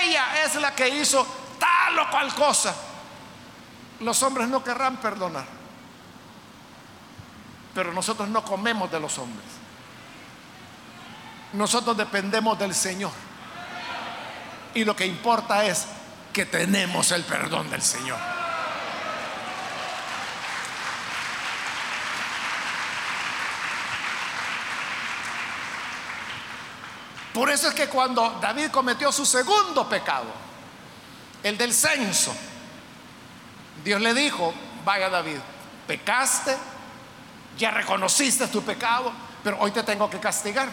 Ella 0.01 0.45
es 0.45 0.55
la 0.55 0.73
que 0.73 0.87
hizo 0.87 1.27
tal 1.59 1.99
o 1.99 2.09
cual 2.09 2.33
cosa, 2.33 2.73
los 3.99 4.23
hombres 4.23 4.47
no 4.47 4.63
querrán 4.63 4.95
perdonar. 4.95 5.45
Pero 7.73 7.91
nosotros 7.91 8.29
no 8.29 8.41
comemos 8.45 8.89
de 8.89 9.01
los 9.01 9.17
hombres. 9.17 9.47
Nosotros 11.51 11.97
dependemos 11.97 12.57
del 12.57 12.73
Señor. 12.73 13.11
Y 14.73 14.85
lo 14.85 14.95
que 14.95 15.05
importa 15.05 15.65
es 15.65 15.87
que 16.35 16.45
tenemos 16.45 17.13
el 17.13 17.23
perdón 17.23 17.69
del 17.69 17.81
Señor. 17.81 18.19
Por 27.33 27.49
eso 27.49 27.69
es 27.69 27.73
que 27.73 27.87
cuando 27.87 28.37
David 28.41 28.69
cometió 28.69 29.13
su 29.13 29.25
segundo 29.25 29.87
pecado, 29.87 30.25
el 31.41 31.57
del 31.57 31.73
censo. 31.73 32.35
Dios 33.85 34.01
le 34.01 34.13
dijo, 34.13 34.53
vaya 34.83 35.09
David, 35.09 35.37
pecaste, 35.87 36.57
ya 37.57 37.71
reconociste 37.71 38.49
tu 38.49 38.61
pecado, 38.61 39.13
pero 39.41 39.57
hoy 39.61 39.71
te 39.71 39.83
tengo 39.83 40.09
que 40.09 40.19
castigar. 40.19 40.67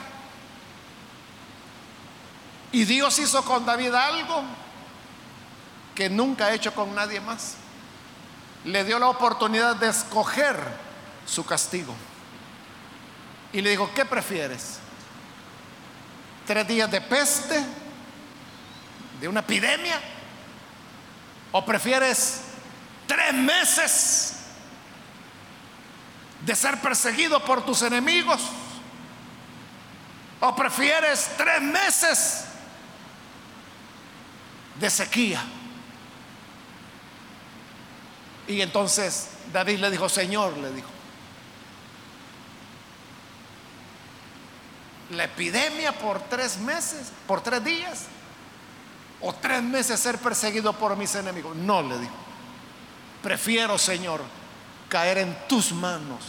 Y 2.72 2.84
Dios 2.84 3.16
hizo 3.20 3.44
con 3.44 3.64
David 3.64 3.94
algo 3.94 4.42
que 5.94 6.08
nunca 6.08 6.46
ha 6.46 6.54
hecho 6.54 6.74
con 6.74 6.94
nadie 6.94 7.20
más. 7.20 7.54
Le 8.64 8.84
dio 8.84 8.98
la 8.98 9.08
oportunidad 9.08 9.76
de 9.76 9.88
escoger 9.88 10.56
su 11.26 11.44
castigo. 11.44 11.94
Y 13.52 13.60
le 13.60 13.70
dijo, 13.70 13.90
¿qué 13.94 14.04
prefieres? 14.04 14.78
¿Tres 16.46 16.66
días 16.66 16.90
de 16.90 17.00
peste? 17.00 17.62
¿De 19.20 19.28
una 19.28 19.40
epidemia? 19.40 20.00
¿O 21.52 21.64
prefieres 21.64 22.40
tres 23.06 23.34
meses 23.34 24.36
de 26.44 26.56
ser 26.56 26.80
perseguido 26.80 27.44
por 27.44 27.64
tus 27.64 27.82
enemigos? 27.82 28.40
¿O 30.40 30.56
prefieres 30.56 31.30
tres 31.36 31.60
meses 31.60 32.44
de 34.80 34.90
sequía? 34.90 35.44
Y 38.48 38.60
entonces 38.60 39.28
David 39.52 39.78
le 39.78 39.90
dijo, 39.90 40.08
Señor, 40.08 40.56
le 40.58 40.72
dijo, 40.72 40.88
la 45.10 45.24
epidemia 45.24 45.92
por 45.92 46.20
tres 46.20 46.58
meses, 46.58 47.12
por 47.26 47.42
tres 47.42 47.62
días, 47.64 48.06
o 49.20 49.32
tres 49.32 49.62
meses 49.62 50.00
ser 50.00 50.18
perseguido 50.18 50.72
por 50.72 50.96
mis 50.96 51.14
enemigos. 51.14 51.54
No, 51.56 51.82
le 51.82 51.98
dijo. 51.98 52.14
Prefiero, 53.22 53.78
Señor, 53.78 54.20
caer 54.88 55.18
en 55.18 55.36
tus 55.48 55.72
manos. 55.72 56.24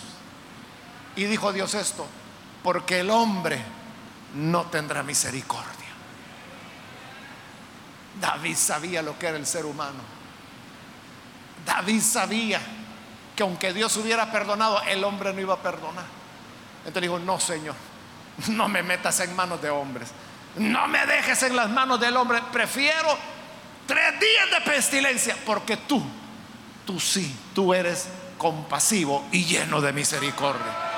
Y 1.15 1.25
dijo 1.25 1.51
Dios 1.51 1.73
esto, 1.73 2.05
porque 2.61 2.99
el 2.99 3.09
hombre 3.09 3.59
no 4.35 4.65
tendrá 4.65 5.01
misericordia. 5.03 5.71
David 8.19 8.55
sabía 8.55 9.01
lo 9.01 9.17
que 9.17 9.27
era 9.27 9.37
el 9.37 9.45
ser 9.45 9.65
humano. 9.65 10.22
David 11.65 12.01
sabía 12.01 12.59
que 13.35 13.43
aunque 13.43 13.73
Dios 13.73 13.95
hubiera 13.97 14.31
perdonado, 14.31 14.81
el 14.83 15.03
hombre 15.03 15.33
no 15.33 15.41
iba 15.41 15.55
a 15.55 15.61
perdonar. 15.61 16.05
Entonces 16.85 17.01
dijo, 17.01 17.19
no, 17.19 17.39
Señor, 17.39 17.75
no 18.47 18.67
me 18.67 18.83
metas 18.83 19.19
en 19.21 19.35
manos 19.35 19.61
de 19.61 19.69
hombres. 19.69 20.09
No 20.55 20.87
me 20.87 21.05
dejes 21.05 21.41
en 21.43 21.55
las 21.55 21.69
manos 21.69 21.99
del 21.99 22.15
hombre. 22.15 22.41
Prefiero 22.51 23.17
tres 23.87 24.19
días 24.19 24.51
de 24.51 24.71
pestilencia 24.71 25.35
porque 25.45 25.77
tú, 25.77 26.03
tú 26.85 26.99
sí, 26.99 27.35
tú 27.55 27.73
eres 27.73 28.07
compasivo 28.37 29.25
y 29.31 29.45
lleno 29.45 29.81
de 29.81 29.93
misericordia. 29.93 30.91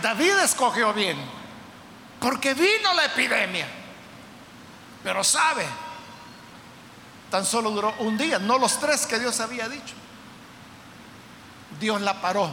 David 0.00 0.38
escogió 0.44 0.92
bien, 0.92 1.18
porque 2.24 2.54
vino 2.54 2.94
la 2.94 3.04
epidemia. 3.04 3.68
Pero 5.02 5.22
sabe, 5.22 5.66
tan 7.30 7.44
solo 7.44 7.70
duró 7.70 7.94
un 7.98 8.16
día, 8.16 8.38
no 8.38 8.56
los 8.56 8.80
tres 8.80 9.04
que 9.04 9.18
Dios 9.18 9.40
había 9.40 9.68
dicho. 9.68 9.92
Dios 11.78 12.00
la 12.00 12.22
paró. 12.22 12.50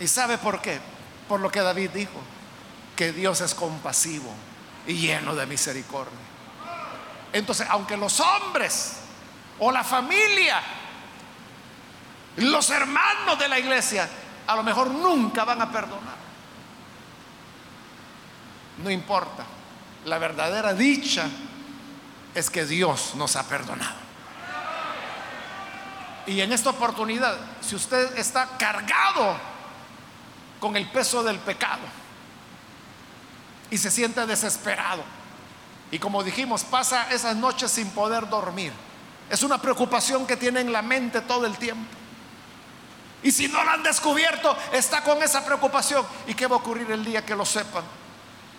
¿Y 0.00 0.08
sabe 0.08 0.36
por 0.38 0.60
qué? 0.60 0.80
Por 1.28 1.38
lo 1.38 1.48
que 1.48 1.60
David 1.60 1.90
dijo, 1.90 2.20
que 2.96 3.12
Dios 3.12 3.40
es 3.40 3.54
compasivo 3.54 4.34
y 4.88 4.94
lleno 4.94 5.36
de 5.36 5.46
misericordia. 5.46 6.18
Entonces, 7.32 7.68
aunque 7.70 7.96
los 7.96 8.18
hombres 8.18 8.96
o 9.60 9.70
la 9.70 9.84
familia, 9.84 10.60
los 12.38 12.68
hermanos 12.70 13.38
de 13.38 13.48
la 13.48 13.60
iglesia, 13.60 14.08
a 14.44 14.56
lo 14.56 14.64
mejor 14.64 14.90
nunca 14.90 15.44
van 15.44 15.62
a 15.62 15.70
perdonar. 15.70 16.23
No 18.78 18.90
importa. 18.90 19.44
La 20.04 20.18
verdadera 20.18 20.74
dicha 20.74 21.26
es 22.34 22.50
que 22.50 22.66
Dios 22.66 23.14
nos 23.14 23.36
ha 23.36 23.44
perdonado. 23.44 24.04
Y 26.26 26.40
en 26.40 26.52
esta 26.52 26.70
oportunidad, 26.70 27.36
si 27.60 27.74
usted 27.74 28.16
está 28.18 28.48
cargado 28.58 29.36
con 30.58 30.76
el 30.76 30.88
peso 30.90 31.22
del 31.22 31.38
pecado 31.38 31.82
y 33.70 33.78
se 33.78 33.90
siente 33.90 34.24
desesperado, 34.26 35.02
y 35.90 35.98
como 35.98 36.22
dijimos, 36.24 36.64
pasa 36.64 37.08
esas 37.10 37.36
noches 37.36 37.70
sin 37.70 37.90
poder 37.90 38.28
dormir, 38.28 38.72
es 39.30 39.42
una 39.42 39.60
preocupación 39.60 40.26
que 40.26 40.36
tiene 40.36 40.60
en 40.60 40.72
la 40.72 40.82
mente 40.82 41.20
todo 41.20 41.46
el 41.46 41.56
tiempo. 41.56 41.90
Y 43.22 43.30
si 43.30 43.48
no 43.48 43.62
lo 43.64 43.70
han 43.70 43.82
descubierto, 43.82 44.56
está 44.72 45.02
con 45.02 45.22
esa 45.22 45.44
preocupación. 45.44 46.04
¿Y 46.26 46.34
qué 46.34 46.46
va 46.46 46.56
a 46.56 46.58
ocurrir 46.58 46.90
el 46.90 47.04
día 47.04 47.24
que 47.24 47.34
lo 47.34 47.46
sepan? 47.46 47.82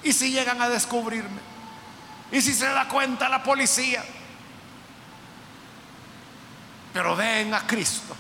¿Y 0.05 0.13
si 0.13 0.31
llegan 0.31 0.61
a 0.61 0.69
descubrirme? 0.69 1.41
¿Y 2.31 2.39
si 2.39 2.53
se 2.53 2.67
da 2.67 2.87
cuenta 2.87 3.27
la 3.27 3.41
policía? 3.41 4.05
Pero 6.93 7.15
ven 7.15 7.51
a 7.55 7.65
Cristo, 7.65 8.15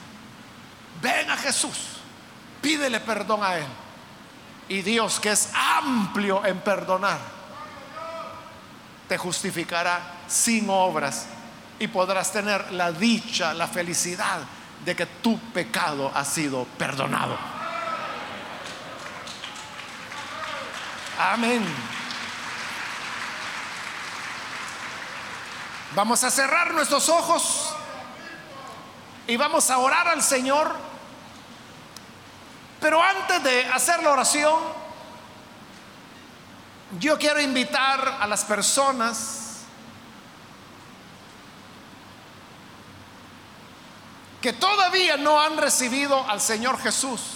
ven 0.99 1.29
a 1.29 1.37
Jesús, 1.37 1.99
pídele 2.59 2.99
perdón 2.99 3.43
a 3.43 3.57
Él. 3.57 3.67
Y 4.67 4.81
Dios, 4.81 5.19
que 5.19 5.31
es 5.31 5.51
amplio 5.53 6.43
en 6.43 6.59
perdonar, 6.59 7.19
te 9.07 9.19
justificará 9.19 10.01
sin 10.27 10.67
obras 10.71 11.27
y 11.77 11.87
podrás 11.87 12.31
tener 12.31 12.71
la 12.71 12.91
dicha, 12.91 13.53
la 13.53 13.67
felicidad 13.67 14.39
de 14.83 14.95
que 14.95 15.05
tu 15.05 15.37
pecado 15.51 16.11
ha 16.15 16.25
sido 16.25 16.65
perdonado. 16.79 17.54
Amén. 21.17 21.65
Vamos 25.95 26.23
a 26.25 26.29
cerrar 26.29 26.73
nuestros 26.73 27.07
ojos 27.07 27.73
y 29.27 29.37
vamos 29.37 29.69
a 29.69 29.77
orar 29.77 30.09
al 30.09 30.21
Señor. 30.21 30.75
Pero 32.81 33.01
antes 33.01 33.41
de 33.43 33.65
hacer 33.67 34.03
la 34.03 34.11
oración, 34.11 34.59
yo 36.99 37.17
quiero 37.17 37.39
invitar 37.39 38.17
a 38.19 38.27
las 38.27 38.43
personas 38.43 39.41
que 44.41 44.53
todavía 44.53 45.17
no 45.17 45.41
han 45.41 45.57
recibido 45.57 46.29
al 46.29 46.41
Señor 46.41 46.77
Jesús. 46.79 47.34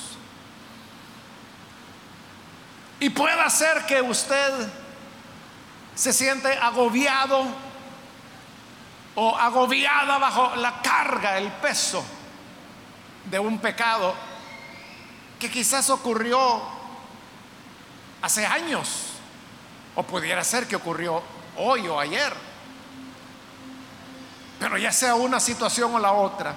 Y 2.99 3.09
pueda 3.09 3.49
ser 3.49 3.85
que 3.85 4.01
usted 4.01 4.67
se 5.95 6.13
siente 6.13 6.51
agobiado 6.53 7.45
o 9.15 9.37
agobiada 9.37 10.17
bajo 10.17 10.55
la 10.55 10.81
carga, 10.81 11.37
el 11.37 11.51
peso 11.53 12.03
de 13.25 13.39
un 13.39 13.59
pecado 13.59 14.13
que 15.39 15.49
quizás 15.49 15.89
ocurrió 15.89 16.61
hace 18.21 18.45
años 18.45 19.13
o 19.95 20.03
pudiera 20.03 20.43
ser 20.43 20.67
que 20.67 20.75
ocurrió 20.75 21.21
hoy 21.57 21.87
o 21.87 21.99
ayer. 21.99 22.33
Pero 24.59 24.77
ya 24.77 24.91
sea 24.91 25.15
una 25.15 25.39
situación 25.39 25.95
o 25.95 25.99
la 25.99 26.11
otra, 26.11 26.53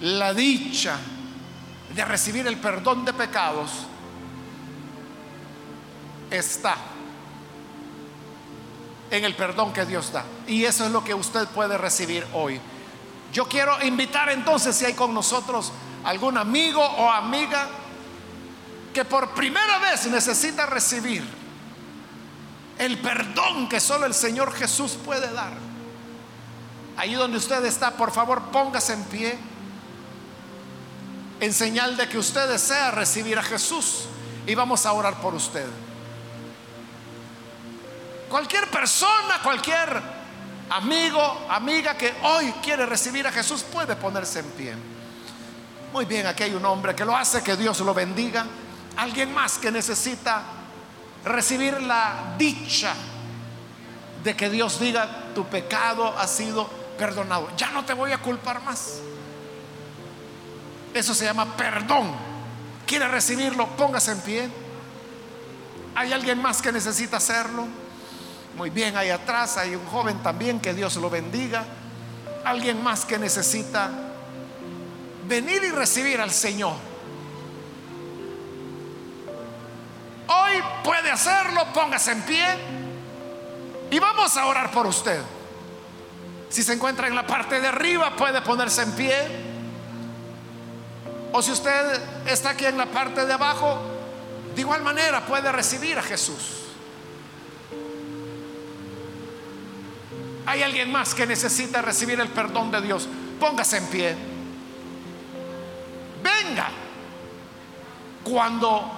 la 0.00 0.32
dicha 0.32 0.96
de 1.94 2.04
recibir 2.04 2.46
el 2.46 2.56
perdón 2.56 3.04
de 3.04 3.12
pecados 3.12 3.70
está 6.30 6.76
en 9.10 9.24
el 9.24 9.34
perdón 9.34 9.72
que 9.72 9.84
Dios 9.84 10.12
da. 10.12 10.24
Y 10.46 10.64
eso 10.64 10.84
es 10.84 10.90
lo 10.90 11.02
que 11.02 11.14
usted 11.14 11.46
puede 11.48 11.78
recibir 11.78 12.26
hoy. 12.34 12.60
Yo 13.32 13.46
quiero 13.46 13.82
invitar 13.84 14.28
entonces 14.30 14.76
si 14.76 14.84
hay 14.84 14.94
con 14.94 15.12
nosotros 15.12 15.72
algún 16.04 16.38
amigo 16.38 16.82
o 16.82 17.10
amiga 17.10 17.68
que 18.94 19.04
por 19.04 19.30
primera 19.30 19.78
vez 19.78 20.06
necesita 20.06 20.66
recibir 20.66 21.22
el 22.78 22.98
perdón 22.98 23.68
que 23.68 23.80
solo 23.80 24.06
el 24.06 24.14
Señor 24.14 24.52
Jesús 24.54 24.96
puede 25.04 25.30
dar. 25.32 25.52
Ahí 26.96 27.14
donde 27.14 27.38
usted 27.38 27.64
está, 27.64 27.92
por 27.92 28.10
favor, 28.10 28.42
póngase 28.50 28.94
en 28.94 29.04
pie 29.04 29.38
en 31.40 31.52
señal 31.52 31.96
de 31.96 32.08
que 32.08 32.18
usted 32.18 32.48
desea 32.48 32.90
recibir 32.90 33.38
a 33.38 33.42
Jesús 33.42 34.06
y 34.46 34.54
vamos 34.54 34.86
a 34.86 34.92
orar 34.92 35.20
por 35.20 35.34
usted. 35.34 35.66
Cualquier 38.28 38.68
persona, 38.68 39.40
cualquier 39.42 39.88
amigo, 40.70 41.46
amiga 41.48 41.96
que 41.96 42.14
hoy 42.22 42.52
quiere 42.62 42.84
recibir 42.84 43.26
a 43.26 43.32
Jesús 43.32 43.62
puede 43.62 43.96
ponerse 43.96 44.40
en 44.40 44.50
pie. 44.50 44.74
Muy 45.92 46.04
bien, 46.04 46.26
aquí 46.26 46.42
hay 46.42 46.54
un 46.54 46.64
hombre 46.66 46.94
que 46.94 47.04
lo 47.04 47.16
hace, 47.16 47.42
que 47.42 47.56
Dios 47.56 47.80
lo 47.80 47.94
bendiga. 47.94 48.46
Alguien 48.96 49.32
más 49.32 49.58
que 49.58 49.70
necesita 49.70 50.42
recibir 51.24 51.80
la 51.80 52.34
dicha 52.36 52.94
de 54.22 54.36
que 54.36 54.50
Dios 54.50 54.78
diga, 54.78 55.08
tu 55.34 55.46
pecado 55.46 56.14
ha 56.18 56.26
sido 56.26 56.68
perdonado. 56.98 57.48
Ya 57.56 57.70
no 57.70 57.84
te 57.84 57.94
voy 57.94 58.12
a 58.12 58.18
culpar 58.18 58.62
más. 58.62 58.98
Eso 60.92 61.14
se 61.14 61.24
llama 61.24 61.56
perdón. 61.56 62.12
¿Quiere 62.86 63.08
recibirlo? 63.08 63.68
Póngase 63.68 64.12
en 64.12 64.20
pie. 64.20 64.48
¿Hay 65.94 66.12
alguien 66.12 66.40
más 66.40 66.60
que 66.60 66.72
necesita 66.72 67.18
hacerlo? 67.18 67.66
Muy 68.58 68.70
bien, 68.70 68.96
ahí 68.96 69.08
atrás 69.08 69.56
hay 69.56 69.76
un 69.76 69.86
joven 69.86 70.20
también, 70.20 70.58
que 70.58 70.74
Dios 70.74 70.96
lo 70.96 71.08
bendiga. 71.08 71.64
Alguien 72.44 72.82
más 72.82 73.04
que 73.04 73.16
necesita 73.16 73.88
venir 75.28 75.62
y 75.62 75.70
recibir 75.70 76.20
al 76.20 76.32
Señor. 76.32 76.74
Hoy 80.26 80.60
puede 80.82 81.08
hacerlo, 81.08 81.66
póngase 81.72 82.10
en 82.10 82.22
pie 82.22 82.44
y 83.92 83.98
vamos 84.00 84.36
a 84.36 84.46
orar 84.46 84.72
por 84.72 84.88
usted. 84.88 85.22
Si 86.48 86.64
se 86.64 86.72
encuentra 86.72 87.06
en 87.06 87.14
la 87.14 87.24
parte 87.24 87.60
de 87.60 87.68
arriba, 87.68 88.16
puede 88.16 88.42
ponerse 88.42 88.82
en 88.82 88.90
pie. 88.90 89.14
O 91.30 91.40
si 91.42 91.52
usted 91.52 92.26
está 92.26 92.50
aquí 92.50 92.66
en 92.66 92.76
la 92.76 92.86
parte 92.86 93.24
de 93.24 93.32
abajo, 93.32 93.78
de 94.52 94.60
igual 94.60 94.82
manera 94.82 95.24
puede 95.24 95.52
recibir 95.52 95.96
a 95.96 96.02
Jesús. 96.02 96.67
Hay 100.48 100.62
alguien 100.62 100.90
más 100.90 101.14
que 101.14 101.26
necesita 101.26 101.82
recibir 101.82 102.18
el 102.20 102.28
perdón 102.28 102.70
de 102.70 102.80
Dios. 102.80 103.06
Póngase 103.38 103.76
en 103.76 103.86
pie. 103.88 104.16
Venga. 106.22 106.70
Cuando 108.24 108.90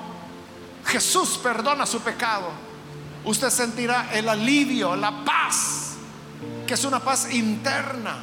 Jesús 0.87 1.41
perdona 1.43 1.87
su 1.87 2.03
pecado, 2.03 2.53
usted 3.25 3.51
sentirá 3.51 4.11
el 4.13 4.29
alivio, 4.29 4.95
la 4.95 5.25
paz, 5.25 5.97
que 6.69 6.75
es 6.75 6.85
una 6.85 7.01
paz 7.01 7.35
interna. 7.35 8.15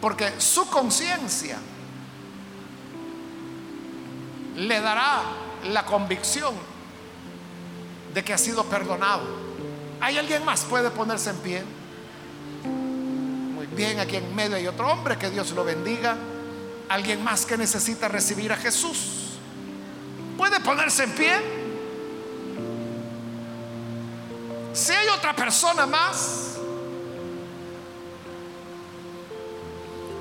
Porque 0.00 0.40
su 0.40 0.66
conciencia 0.70 1.58
le 4.56 4.80
dará 4.80 5.20
la 5.64 5.84
convicción 5.84 6.54
de 8.14 8.24
que 8.24 8.32
ha 8.32 8.38
sido 8.38 8.64
perdonado. 8.64 9.43
¿Hay 10.00 10.18
alguien 10.18 10.44
más? 10.44 10.64
¿Puede 10.64 10.90
ponerse 10.90 11.30
en 11.30 11.36
pie? 11.36 11.62
Muy 12.64 13.66
bien, 13.66 14.00
aquí 14.00 14.16
en 14.16 14.34
medio 14.34 14.56
hay 14.56 14.66
otro 14.66 14.88
hombre, 14.88 15.16
que 15.16 15.30
Dios 15.30 15.52
lo 15.52 15.64
bendiga. 15.64 16.16
¿Alguien 16.88 17.24
más 17.24 17.46
que 17.46 17.56
necesita 17.56 18.08
recibir 18.08 18.52
a 18.52 18.56
Jesús? 18.56 19.38
¿Puede 20.36 20.60
ponerse 20.60 21.04
en 21.04 21.10
pie? 21.12 21.32
Si 24.72 24.92
hay 24.92 25.08
otra 25.08 25.34
persona 25.34 25.86
más, 25.86 26.56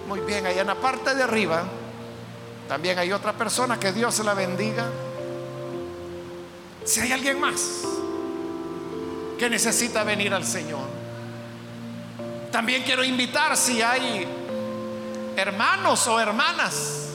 muy 0.08 0.20
bien, 0.22 0.46
ahí 0.46 0.60
en 0.60 0.68
la 0.68 0.76
parte 0.76 1.16
de 1.16 1.24
arriba 1.24 1.64
también 2.68 2.98
hay 2.98 3.12
otra 3.12 3.34
persona 3.34 3.80
que 3.80 3.92
Dios 3.92 4.20
la 4.20 4.34
bendiga. 4.34 4.86
Si 6.86 7.00
hay 7.02 7.12
alguien 7.12 7.40
más 7.40 7.84
que 9.38 9.50
necesita 9.50 10.04
venir 10.04 10.34
al 10.34 10.46
Señor, 10.46 10.88
también 12.52 12.84
quiero 12.84 13.04
invitar 13.04 13.58
si 13.58 13.82
hay 13.82 14.28
hermanos 15.36 16.08
o 16.08 16.20
hermanas 16.20 17.08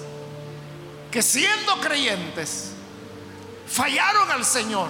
que 1.11 1.23
siendo 1.23 1.81
creyentes 1.81 2.73
fallaron 3.69 4.31
al 4.31 4.45
Señor. 4.45 4.89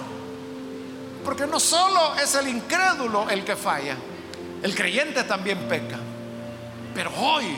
Porque 1.23 1.45
no 1.45 1.59
solo 1.59 2.15
es 2.15 2.33
el 2.35 2.47
incrédulo 2.47 3.29
el 3.29 3.43
que 3.43 3.55
falla, 3.55 3.95
el 4.63 4.75
creyente 4.75 5.23
también 5.23 5.59
peca. 5.67 5.97
Pero 6.95 7.11
hoy 7.15 7.55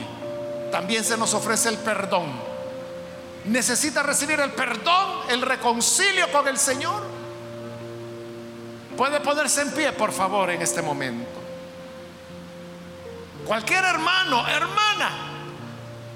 también 0.72 1.03
se 1.03 1.17
nos 1.17 1.34
ofrece 1.34 1.69
el 1.69 1.78
perdón. 1.78 2.26
Necesita 3.45 4.03
recibir 4.03 4.39
el 4.39 4.51
perdón, 4.51 5.22
el 5.30 5.41
reconcilio 5.41 6.32
con 6.32 6.47
el 6.47 6.57
Señor. 6.57 7.11
Puede 9.01 9.19
ponerse 9.19 9.61
en 9.63 9.71
pie, 9.71 9.93
por 9.93 10.11
favor, 10.11 10.51
en 10.51 10.61
este 10.61 10.79
momento. 10.79 11.41
Cualquier 13.47 13.83
hermano, 13.83 14.47
hermana, 14.47 15.09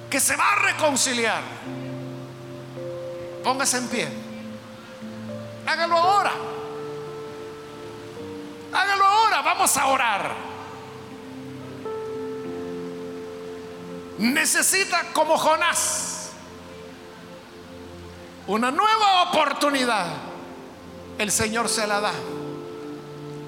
que 0.08 0.20
se 0.20 0.36
va 0.36 0.52
a 0.52 0.56
reconciliar, 0.58 1.42
póngase 3.44 3.78
en 3.80 3.88
pie. 3.88 4.08
Hágalo 5.66 5.98
ahora. 5.98 6.32
Hágalo 8.72 9.04
ahora. 9.04 9.42
Vamos 9.42 9.78
a 9.78 9.88
orar. 9.88 10.36
necesita 14.20 15.12
como 15.12 15.40
Jonás 15.40 16.34
una 18.46 18.70
nueva 18.70 19.24
oportunidad, 19.24 20.06
el 21.18 21.32
Señor 21.32 21.68
se 21.68 21.88
la 21.88 22.00
da, 22.00 22.14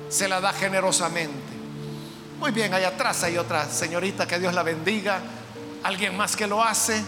se 0.10 0.28
la 0.28 0.39
da 0.39 0.53
generosamente. 0.53 1.58
Muy 2.39 2.51
bien, 2.51 2.74
allá 2.74 2.89
atrás 2.89 3.24
hay 3.24 3.38
otra 3.38 3.70
señorita, 3.70 4.28
que 4.28 4.39
Dios 4.39 4.53
la 4.53 4.64
bendiga, 4.64 5.20
alguien 5.84 6.16
más 6.16 6.36
que 6.36 6.47
lo 6.47 6.64
hace. 6.64 7.03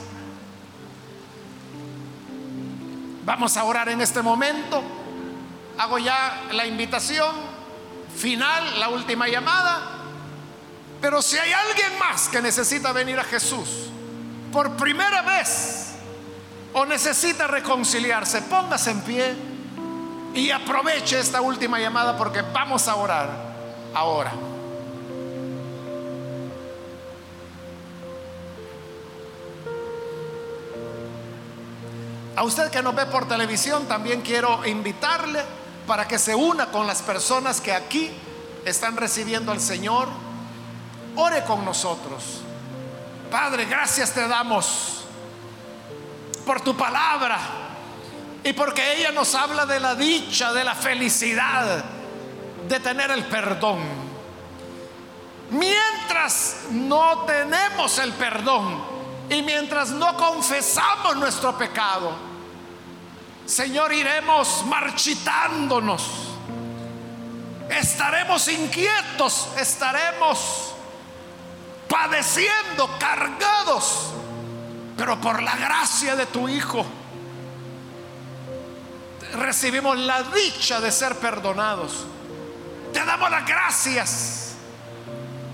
Vamos 3.26 3.56
a 3.58 3.64
orar 3.64 3.89
en 3.89 4.02
este 4.02 4.22
momento. 4.22 4.82
Hago 5.78 6.00
ya 6.00 6.47
la 6.52 6.66
invitación 6.66 7.36
final, 8.16 8.80
la 8.80 8.89
última 8.89 9.28
llamada. 9.28 9.82
Pero 11.00 11.22
si 11.22 11.38
hay 11.38 11.52
alguien 11.54 11.97
más 12.00 12.28
que 12.28 12.41
necesita 12.41 12.91
venir 12.91 13.20
a 13.20 13.24
Jesús 13.24 13.89
por 14.52 14.76
primera 14.76 15.22
vez 15.22 15.91
o 16.74 16.86
necesita 16.86 17.47
reconciliarse, 17.47 18.41
póngase 18.41 18.91
en 18.91 19.02
pie 19.02 19.49
y 20.34 20.51
aproveche 20.51 21.19
esta 21.19 21.41
última 21.41 21.80
llamada 21.80 22.17
porque 22.17 22.41
vamos 22.41 22.88
a 22.88 22.95
orar 22.95 23.30
ahora. 23.93 24.32
A 32.36 32.43
usted 32.43 32.69
que 32.71 32.82
nos 32.82 32.95
ve 32.95 33.05
por 33.07 33.27
televisión, 33.27 33.86
también 33.88 34.21
quiero 34.21 34.65
invitarle 34.65 35.41
para 35.86 36.07
que 36.07 36.17
se 36.17 36.36
una 36.36 36.67
con 36.67 36.88
las 36.88 37.01
personas 37.01 37.59
que 37.59 37.73
aquí 37.73 38.11
están 38.63 38.95
recibiendo 38.95 39.51
al 39.51 39.59
Señor 39.59 40.07
ore 41.15 41.43
con 41.43 41.65
nosotros. 41.65 42.41
Padre, 43.30 43.65
gracias 43.65 44.13
te 44.13 44.25
damos 44.27 45.03
por 46.45 46.61
tu 46.61 46.77
palabra 46.77 47.59
y 48.44 48.54
porque 48.54 48.94
ella 48.94 49.12
nos 49.12 49.36
habla 49.36 49.66
de 49.66 49.80
la 49.80 49.96
dicha, 49.96 50.54
de 50.54 50.64
la 50.64 50.76
felicidad, 50.76 51.84
de 52.68 52.80
tener 52.80 53.12
el 53.12 53.26
perdón. 53.26 53.80
Mientras 55.52 56.68
no 56.72 57.26
tenemos 57.26 57.98
el 57.98 58.14
perdón 58.14 58.84
y 59.30 59.42
mientras 59.42 59.90
no 59.90 60.16
confesamos 60.16 61.18
nuestro 61.18 61.58
pecado, 61.58 62.30
Señor, 63.46 63.92
iremos 63.92 64.64
marchitándonos, 64.68 66.04
estaremos 67.70 68.48
inquietos, 68.48 69.50
estaremos 69.58 70.76
padeciendo, 71.90 72.90
cargados, 73.00 74.12
pero 74.96 75.20
por 75.20 75.42
la 75.42 75.56
gracia 75.56 76.16
de 76.16 76.28
tu 76.28 76.48
Hijo 76.48 76.86
recibimos 79.34 79.97
la 79.97 80.23
dicha 80.23 80.80
de 80.80 80.91
ser 80.91 81.15
perdonados. 81.15 82.05
Te 82.93 83.03
damos 83.05 83.30
las 83.30 83.45
gracias 83.45 84.53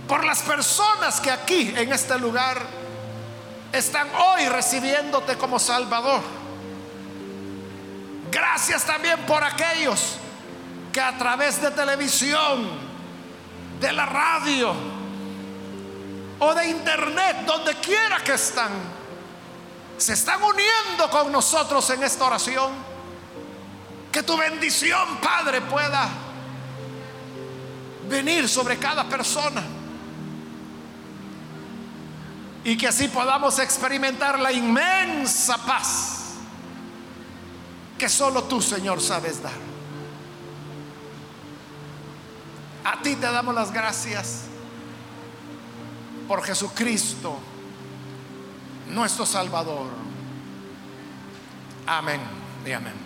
por 0.07 0.23
las 0.23 0.41
personas 0.41 1.19
que 1.19 1.32
aquí 1.32 1.73
en 1.76 1.91
este 1.91 2.17
lugar 2.19 2.61
están 3.71 4.07
hoy 4.15 4.47
recibiéndote 4.47 5.38
como 5.38 5.59
Salvador. 5.59 6.21
Gracias 8.32 8.84
también 8.86 9.19
por 9.26 9.43
aquellos 9.43 10.17
que 10.91 11.01
a 11.01 11.17
través 11.17 11.61
de 11.61 11.71
televisión, 11.71 12.69
de 13.80 13.91
la 13.91 14.05
radio, 14.05 14.73
o 16.39 16.53
de 16.53 16.67
internet, 16.67 17.38
donde 17.45 17.76
quiera 17.76 18.19
que 18.23 18.34
están, 18.34 18.71
se 19.97 20.13
están 20.13 20.41
uniendo 20.43 21.09
con 21.09 21.32
nosotros 21.32 21.89
en 21.89 22.03
esta 22.03 22.26
oración. 22.26 22.95
Que 24.16 24.24
tu 24.24 24.38
bendición, 24.38 25.18
Padre, 25.22 25.59
pueda 25.59 26.07
venir 28.07 28.47
sobre 28.47 28.78
cada 28.78 29.03
persona. 29.09 29.61
Y 32.63 32.78
que 32.78 32.88
así 32.88 33.09
podamos 33.09 33.59
experimentar 33.59 34.39
la 34.39 34.53
inmensa 34.53 35.57
paz 35.57 36.36
que 37.97 38.07
solo 38.07 38.45
tú, 38.45 38.61
Señor, 38.61 39.01
sabes 39.01 39.43
dar. 39.43 39.51
A 42.86 43.01
ti 43.01 43.18
te 43.18 43.30
damos 43.30 43.53
las 43.53 43.74
gracias 43.74 44.43
por 46.26 46.41
Jesucristo, 46.41 47.38
nuestro 48.88 49.26
Salvador. 49.26 49.88
Amén 51.86 52.22
y 52.66 52.72
amén. 52.72 53.05